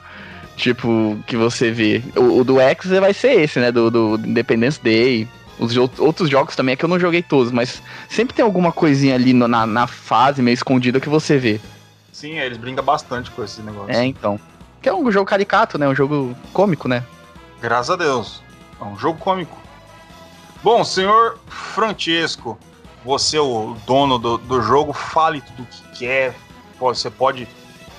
[0.56, 2.02] tipo, que você vê.
[2.16, 3.70] O, o do X vai ser esse, né?
[3.70, 5.28] Do, do Independence Day.
[5.60, 9.14] Os outros jogos também é que eu não joguei todos, mas sempre tem alguma coisinha
[9.14, 11.60] ali no, na, na fase meio escondida que você vê.
[12.10, 13.94] Sim, eles brincam bastante com esse negócio.
[13.94, 14.40] É, então.
[14.80, 15.86] Que é um jogo caricato, né?
[15.86, 17.04] Um jogo cômico, né?
[17.60, 18.42] Graças a Deus.
[18.80, 19.54] É um jogo cômico.
[20.62, 22.58] Bom, senhor Francesco,
[23.04, 26.34] você é o dono do, do jogo, fale tudo o que quer.
[26.78, 27.46] Você pode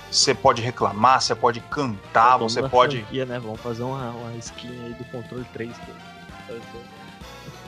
[0.10, 2.98] você pode reclamar, você pode cantar, você pode.
[2.98, 3.40] Franquia, né?
[3.40, 5.72] Vamos fazer uma, uma skin aí do controle 3.
[5.78, 5.92] Pô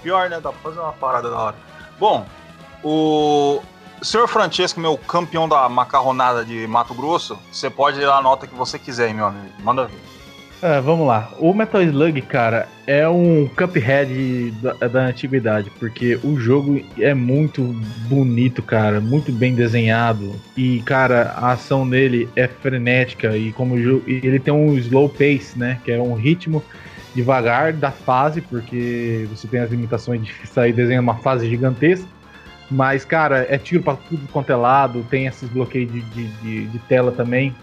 [0.04, 0.39] pior, né?
[0.41, 1.56] Dá pra fazer uma parada da hora.
[1.97, 2.26] Bom,
[2.84, 3.62] o
[4.01, 8.54] senhor Francesco, meu campeão da macarronada de Mato Grosso, você pode dar a nota que
[8.54, 9.54] você quiser, meu amigo.
[9.64, 10.14] Manda ver.
[10.62, 11.30] É, vamos lá.
[11.39, 17.62] O Metal Slug, cara, é um Cuphead da, da, antiguidade, porque o jogo é muito
[18.08, 20.34] bonito, cara, muito bem desenhado.
[20.56, 25.82] E, cara, a ação dele é frenética e como ele tem um slow pace, né?
[25.84, 26.64] Que é um ritmo
[27.16, 32.07] devagar da fase, porque você tem as limitações de sair desenhando uma fase gigantesca.
[32.70, 36.66] Mas, cara, é tiro para tudo quanto é lado, tem esses bloqueios de, de, de,
[36.68, 37.53] de, tela também.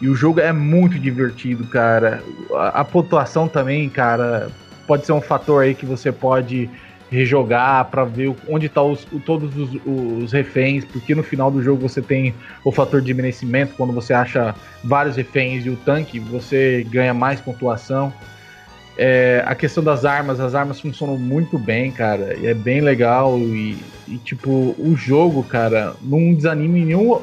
[0.00, 2.22] E o jogo é muito divertido, cara.
[2.52, 4.48] A, a, pontuação também, cara,
[4.86, 6.70] pode ser um fator aí que você pode
[7.10, 11.88] rejogar para ver onde tá os, todos os, os, reféns, porque no final do jogo
[11.88, 12.32] você tem
[12.62, 14.54] o fator de merecimento, quando você acha
[14.84, 18.12] vários reféns e o tanque, você ganha mais pontuação.
[18.96, 23.38] É, a questão das armas, as armas funcionam muito bem, cara, e é bem legal
[23.38, 27.18] e, e tipo, o jogo, cara, não desanima em nenhum,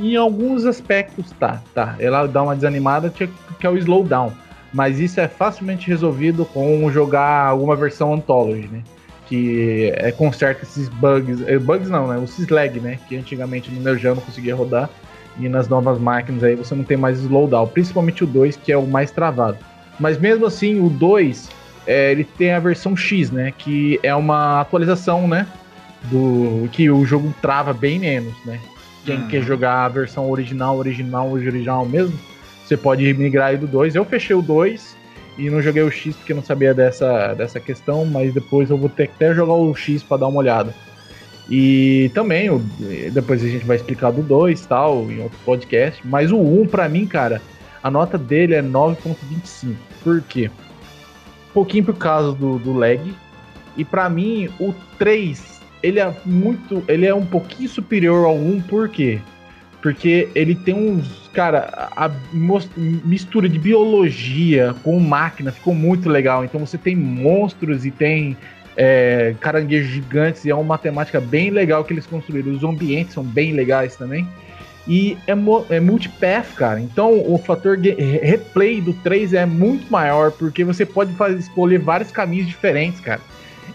[0.00, 3.28] em alguns aspectos, tá, tá, ela dá uma desanimada que
[3.66, 4.32] é o slowdown,
[4.72, 8.82] mas isso é facilmente resolvido com jogar alguma versão Anthology, né?
[9.26, 11.42] Que é, conserta esses bugs.
[11.46, 12.16] Eh, bugs não, né?
[12.18, 12.98] Os lag, né?
[13.08, 14.88] Que antigamente no meu já não conseguia rodar.
[15.38, 17.66] E nas novas máquinas aí você não tem mais slowdown.
[17.68, 19.58] Principalmente o 2, que é o mais travado.
[19.98, 21.48] Mas mesmo assim, o 2,
[21.86, 23.52] é, ele tem a versão X, né?
[23.56, 25.46] Que é uma atualização, né?
[26.04, 28.58] Do que o jogo trava bem menos, né?
[29.04, 29.28] Quem hum.
[29.28, 32.18] quer jogar a versão original, original, original mesmo,
[32.64, 33.94] você pode migrar aí do 2.
[33.94, 34.96] Eu fechei o 2
[35.38, 38.88] e não joguei o X porque não sabia dessa, dessa questão, mas depois eu vou
[38.88, 40.74] ter que até jogar o X para dar uma olhada.
[41.50, 42.48] E também,
[43.12, 46.00] depois a gente vai explicar do 2 tal, em outro podcast.
[46.04, 47.42] Mas o 1, para mim, cara,
[47.82, 49.74] a nota dele é 9.25.
[50.02, 50.50] Por quê?
[51.50, 53.14] Um pouquinho por causa do, do lag.
[53.76, 56.82] E para mim, o 3, ele é muito.
[56.86, 59.18] Ele é um pouquinho superior ao 1, por quê?
[59.80, 61.22] Porque ele tem uns.
[61.32, 62.10] Cara, a,
[63.04, 66.44] mistura de biologia com máquina ficou muito legal.
[66.44, 68.36] Então você tem monstros e tem
[68.76, 72.52] é, caranguejos gigantes, e é uma matemática bem legal que eles construíram.
[72.52, 74.28] Os ambientes são bem legais também.
[74.86, 75.32] E é,
[75.74, 76.80] é multipath, cara.
[76.80, 82.10] Então o fator replay do 3 é muito maior, porque você pode fazer, escolher vários
[82.10, 83.20] caminhos diferentes, cara.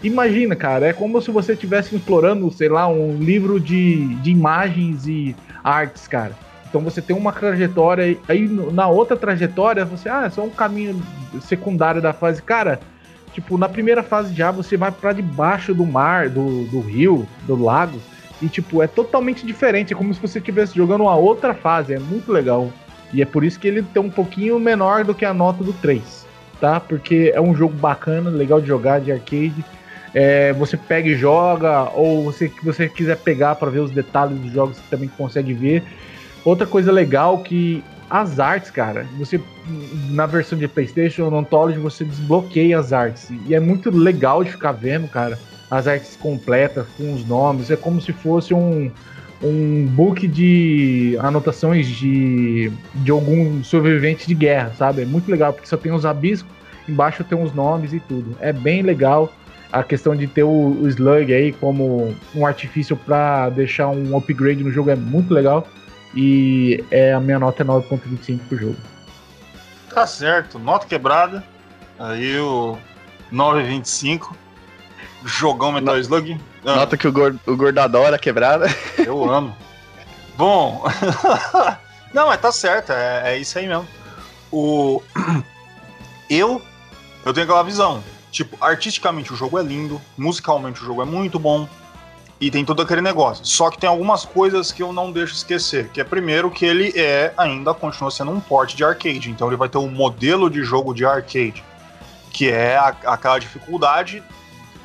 [0.02, 5.08] Imagina, cara, é como se você estivesse explorando, sei lá, um livro de, de imagens
[5.08, 5.34] e
[5.64, 6.32] artes, cara.
[6.68, 11.00] Então você tem uma trajetória, aí na outra trajetória você, ah, é só um caminho
[11.40, 12.42] secundário da fase.
[12.42, 12.78] Cara,
[13.32, 17.60] tipo, na primeira fase já você vai para debaixo do mar, do, do rio, do
[17.60, 17.98] lago,
[18.40, 21.98] e tipo, é totalmente diferente, é como se você estivesse jogando uma outra fase, é
[21.98, 22.72] muito legal.
[23.12, 25.72] E é por isso que ele tem um pouquinho menor do que a nota do
[25.72, 26.26] 3,
[26.60, 26.78] tá?
[26.78, 29.64] Porque é um jogo bacana, legal de jogar, de arcade
[30.14, 34.38] é, você pega e joga, ou você que você quiser pegar para ver os detalhes
[34.38, 35.82] dos jogos, você também consegue ver.
[36.44, 39.40] Outra coisa legal que as artes, cara, você
[40.10, 44.50] na versão de PlayStation no Anthology você desbloqueia as artes e é muito legal de
[44.50, 45.38] ficar vendo, cara,
[45.70, 48.90] as artes completas com os nomes, é como se fosse um
[49.42, 55.02] um book de anotações de, de algum sobrevivente de guerra, sabe?
[55.02, 56.50] É muito legal, porque só tem os abiscos,
[56.88, 58.36] embaixo tem os nomes e tudo.
[58.40, 59.32] É bem legal
[59.72, 64.64] a questão de ter o, o Slug aí como um artifício para deixar um upgrade
[64.64, 65.68] no jogo é muito legal.
[66.14, 68.76] E é, a minha nota é 9.25 pro jogo.
[69.92, 71.44] Tá certo, nota quebrada.
[71.98, 72.78] Aí o
[73.32, 74.34] 9.25.
[75.24, 76.40] Jogão Metal Not, Slug.
[76.64, 76.76] Ah.
[76.76, 78.66] Nota que o, gordo, o gordo adora quebrada.
[78.98, 79.56] Eu amo.
[80.36, 80.84] Bom.
[82.14, 83.86] Não, mas tá certo, é, é isso aí mesmo.
[84.50, 85.02] O.
[86.30, 86.62] Eu.
[87.24, 91.38] Eu tenho aquela visão Tipo, artisticamente o jogo é lindo, musicalmente o jogo é muito
[91.38, 91.66] bom,
[92.40, 93.44] e tem todo aquele negócio.
[93.44, 95.88] Só que tem algumas coisas que eu não deixo esquecer.
[95.88, 99.28] Que é primeiro que ele é ainda continua sendo um port de arcade.
[99.28, 101.64] Então ele vai ter um modelo de jogo de arcade.
[102.30, 104.22] Que é a, aquela dificuldade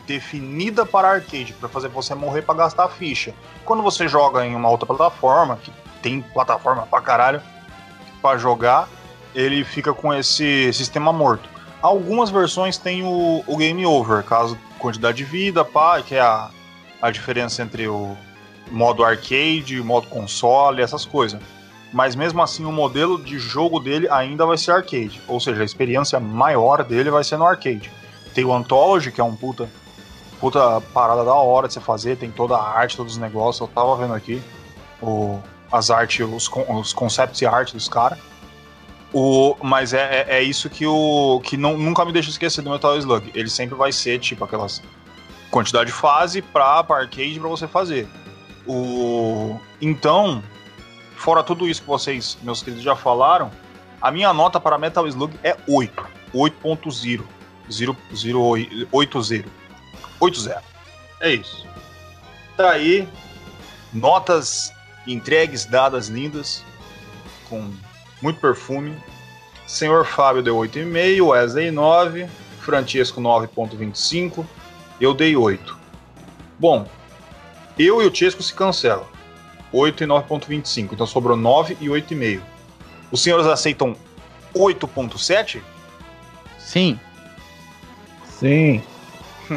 [0.06, 3.34] definida para arcade, para fazer você morrer para gastar ficha.
[3.66, 7.42] Quando você joga em uma outra plataforma, que tem plataforma pra caralho
[8.22, 8.88] para jogar,
[9.34, 11.50] ele fica com esse sistema morto.
[11.82, 16.50] Algumas versões têm o, o game over, caso quantidade de vida, pá, que é a,
[17.02, 18.18] a diferença entre o
[18.72, 21.42] modo arcade, modo console, essas coisas.
[21.92, 25.22] Mas mesmo assim, o modelo de jogo dele ainda vai ser arcade.
[25.28, 27.92] Ou seja, a experiência maior dele vai ser no arcade.
[28.34, 29.70] Tem o Anthology, que é um puta,
[30.44, 33.62] puta parada da hora de você fazer, tem toda a arte, todos os negócios.
[33.62, 34.44] Eu tava vendo aqui
[35.02, 35.40] o,
[35.72, 38.20] as artes, os, os concepts e arte dos caras.
[39.14, 42.70] O, mas é, é, é, isso que, o, que não, nunca me deixa esquecer do
[42.70, 43.32] Metal Slug.
[43.34, 44.82] Ele sempre vai ser, tipo, aquelas
[45.50, 48.06] quantidade de fase pra arcade pra você fazer.
[48.68, 50.44] O, então,
[51.16, 53.50] fora tudo isso que vocês, meus queridos, já falaram,
[54.02, 56.06] a minha nota para Metal Slug é 8.
[56.34, 57.24] 8.0.
[58.92, 59.63] 80.
[60.24, 60.64] 80.
[61.20, 61.66] É isso.
[62.56, 63.08] Tá aí.
[63.92, 64.74] Notas
[65.06, 66.64] entregues, dadas lindas.
[67.50, 67.72] Com
[68.22, 68.96] muito perfume.
[69.68, 72.28] Senhor Fábio deu 8,5, Wesley 9,
[72.60, 74.46] Francesco 9,25,
[75.00, 75.78] eu dei 8.
[76.60, 76.88] Bom,
[77.78, 79.08] eu e o Chesco se cancelam.
[79.72, 82.42] 8 e 9,25, então sobrou 9 e 8,5.
[83.12, 83.96] Os senhores aceitam
[84.54, 85.62] 8,7?
[86.60, 87.00] Sim.
[88.40, 88.84] Sim.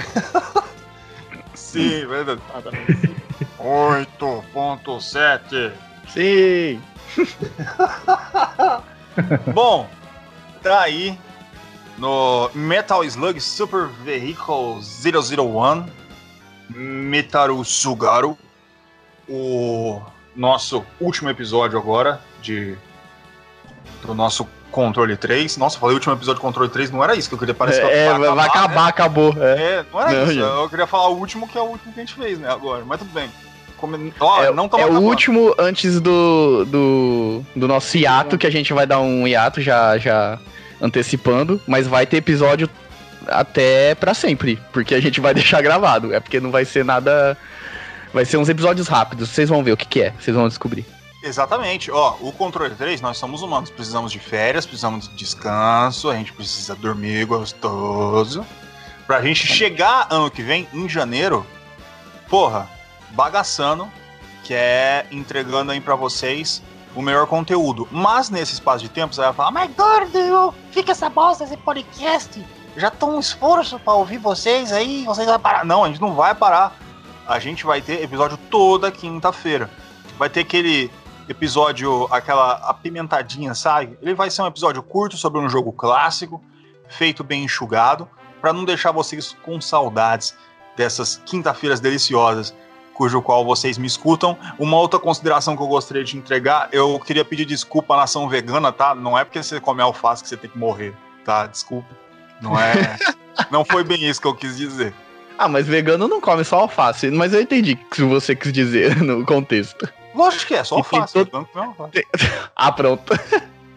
[1.54, 2.40] Sim, verdade.
[2.50, 3.16] Exatamente.
[3.58, 5.72] 8.7.
[6.08, 6.80] Sim!
[9.52, 9.88] Bom,
[10.62, 11.18] tá aí
[11.98, 15.86] no Metal Slug Super Vehicle 001
[16.68, 18.36] Metaru Sugaru,
[19.28, 20.02] o
[20.34, 22.76] nosso último episódio agora de
[24.02, 25.56] do nosso controle 3.
[25.56, 27.82] Nossa, eu falei último episódio do controle 3, não era isso que eu queria parecer.
[27.86, 28.88] que É, vai acabar, né?
[28.88, 29.34] acabou.
[29.38, 29.62] É.
[29.62, 30.32] É, não era Não, isso.
[30.34, 30.42] gente.
[30.42, 32.84] Eu queria falar o último, que é o último que a gente fez, né, agora.
[32.84, 33.30] Mas tudo bem.
[33.76, 34.12] Come...
[34.18, 38.72] Ó, É, não é o último antes do, do, do nosso hiato, que a gente
[38.72, 40.38] vai dar um hiato já, já
[40.80, 42.68] antecipando, mas vai ter episódio
[43.26, 46.14] até pra sempre, porque a gente vai deixar gravado.
[46.14, 47.36] É porque não vai ser nada.
[48.14, 50.86] Vai ser uns episódios rápidos, vocês vão ver o que, que é, vocês vão descobrir.
[51.26, 51.90] Exatamente.
[51.90, 53.68] Ó, o controle 3, nós somos humanos.
[53.70, 58.46] Precisamos de férias, precisamos de descanso, a gente precisa dormir gostoso.
[59.06, 61.46] Pra gente chegar ano que vem, em janeiro,
[62.28, 62.68] porra,
[63.10, 63.88] bagaçando,
[64.42, 66.62] que é entregando aí pra vocês
[66.94, 67.88] o melhor conteúdo.
[67.90, 72.44] Mas nesse espaço de tempo, você vai falar, mas gordo, fica essa bosta, esse podcast.
[72.76, 75.64] Já tô um esforço pra ouvir vocês aí, vocês vão parar.
[75.64, 76.76] Não, a gente não vai parar.
[77.26, 79.70] A gente vai ter episódio toda quinta-feira.
[80.18, 80.90] Vai ter aquele
[81.28, 83.98] episódio, aquela apimentadinha, sabe?
[84.00, 86.42] Ele vai ser um episódio curto sobre um jogo clássico,
[86.88, 88.08] feito bem enxugado,
[88.40, 90.36] para não deixar vocês com saudades
[90.76, 92.54] dessas quinta-feiras deliciosas,
[92.94, 94.38] cujo qual vocês me escutam.
[94.58, 98.72] Uma outra consideração que eu gostaria de entregar, eu queria pedir desculpa à nação vegana,
[98.72, 98.94] tá?
[98.94, 101.46] Não é porque você come alface que você tem que morrer, tá?
[101.46, 101.88] Desculpa.
[102.40, 102.96] Não é.
[103.50, 104.94] não foi bem isso que eu quis dizer.
[105.38, 108.96] Ah, mas vegano não come só alface, mas eu entendi o que você quis dizer
[109.02, 109.86] no contexto.
[110.16, 111.24] Lógico que é, só E tem alface.
[111.26, 111.48] todo-.
[112.56, 113.12] Ah, pronto.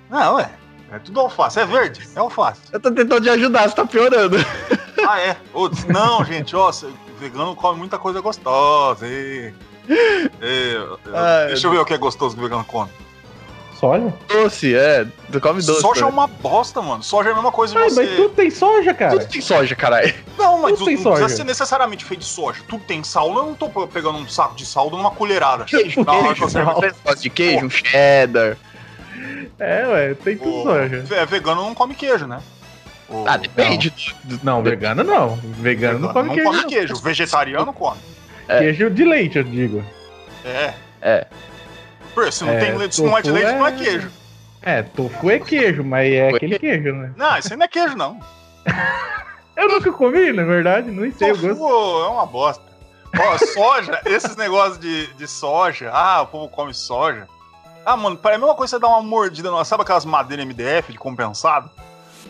[0.09, 0.49] Não, é.
[0.91, 1.59] É tudo alface.
[1.59, 2.61] É verde, é alface.
[2.71, 4.37] Eu tô tentando te ajudar, você tá piorando.
[5.07, 5.37] Ah, é.
[5.87, 6.71] Não, gente, ó,
[7.19, 9.05] vegano come muita coisa gostosa.
[9.07, 9.53] E,
[11.13, 12.89] Ai, deixa eu ver o que é gostoso que o vegano come.
[13.79, 14.13] Soja?
[14.27, 15.05] Doce, é.
[15.31, 15.79] Tu come doce.
[15.81, 16.09] Soja é né?
[16.11, 17.01] uma bosta, mano.
[17.01, 18.01] Soja é a mesma coisa de Ai, você.
[18.03, 19.11] mas tudo tem soja, cara.
[19.17, 20.13] Tudo tem soja, caralho.
[20.37, 21.35] Não, mas tudo não tem precisa soja.
[21.35, 22.61] ser necessariamente feito de soja.
[22.67, 23.27] Tudo tem sal.
[23.29, 25.63] Eu não tô pegando um saco de sal dando uma colherada.
[25.63, 26.65] Queijo, Na hora que queijo,
[27.05, 28.57] gosta de queijo, um cheddar.
[29.57, 31.05] É, ué, tem tudo O- soja.
[31.11, 32.41] É, vegano não come queijo, né?
[33.07, 33.93] O- Ah, depende.
[34.23, 35.35] do- Não, vegano não.
[35.41, 36.51] Vegano não come queijo.
[36.51, 36.67] não.
[36.67, 36.95] queijo.
[36.97, 37.97] Vegetariano come.
[38.47, 38.59] É.
[38.59, 39.83] Queijo de leite, eu digo.
[40.43, 40.73] É.
[41.01, 41.27] É.
[42.31, 44.11] Se não É, tem leite, se não é de leite, não é é- queijo.
[44.61, 47.13] É, tofu é queijo, mas é é aquele queijo, né?
[47.15, 48.19] Não, isso aí não é queijo, não.
[49.55, 52.03] Eu nunca comi, na verdade, não sei o Tofu gosto.
[52.05, 52.63] é uma bosta.
[53.17, 57.27] Ó, soja, esses negócios de, de soja, ah, o povo come soja.
[57.85, 60.91] Ah, mano, para a mesma coisa você dar uma mordida, não, sabe aquelas madeiras MDF
[60.91, 61.69] de compensado?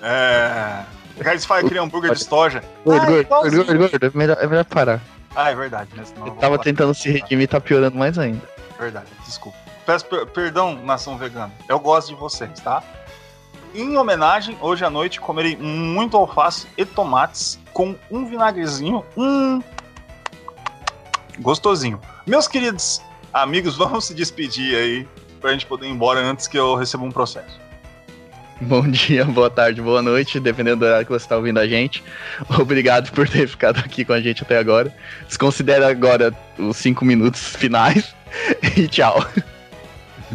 [0.01, 0.83] É.
[1.19, 2.63] Aí eles fazem aquele hambúrguer de soja.
[2.85, 3.27] Gordo, Ah, gordo,
[3.65, 5.01] gordo, gordo, é melhor, é melhor parar.
[5.35, 6.03] Ah, é verdade, né?
[6.05, 8.41] Senão Eu tava tentando se redimir e tá piorando mais ainda.
[8.79, 9.57] Verdade, desculpa.
[9.85, 11.51] Peço per- perdão, nação vegana.
[11.67, 12.81] Eu gosto de vocês, tá?
[13.75, 19.61] Em homenagem, hoje à noite comerei muito alface e tomates com um vinagrezinho, um
[21.39, 21.99] gostosinho.
[22.25, 23.01] Meus queridos
[23.33, 25.07] amigos, vamos se despedir aí
[25.41, 27.59] pra gente poder ir embora antes que eu receba um processo.
[28.61, 32.03] Bom dia, boa tarde, boa noite, dependendo do horário que você tá ouvindo a gente.
[32.59, 34.93] Obrigado por ter ficado aqui com a gente até agora.
[35.27, 38.13] Desconsidera agora os cinco minutos finais
[38.77, 39.25] e tchau.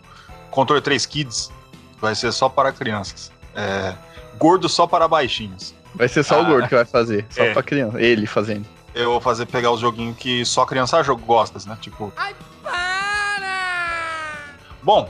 [0.49, 1.51] Controle 3 Kids,
[1.99, 3.29] vai ser só para crianças.
[3.53, 3.93] É,
[4.37, 5.75] gordo só para baixinhos.
[5.95, 7.53] Vai ser só Ah, o gordo que vai fazer, só é.
[7.53, 8.01] pra criança.
[8.01, 8.65] Ele fazendo.
[8.93, 11.77] Eu vou fazer pegar os joguinhos que só criança jogo gosta, né?
[11.79, 12.11] Tipo.
[12.17, 14.55] Ai, para!
[14.83, 15.09] Bom.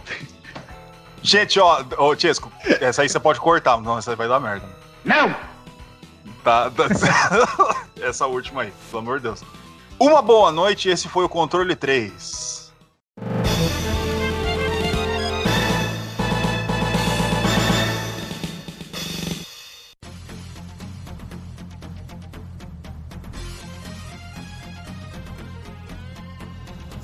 [1.24, 4.66] Gente, ó, ô Tiesco, essa aí você pode cortar, não, essa aí vai dar merda.
[5.06, 5.36] Não!
[6.44, 6.88] Tá, tá-
[8.02, 9.44] essa última aí, pelo amor de Deus.
[10.00, 12.51] Uma boa noite, esse foi o controle 3.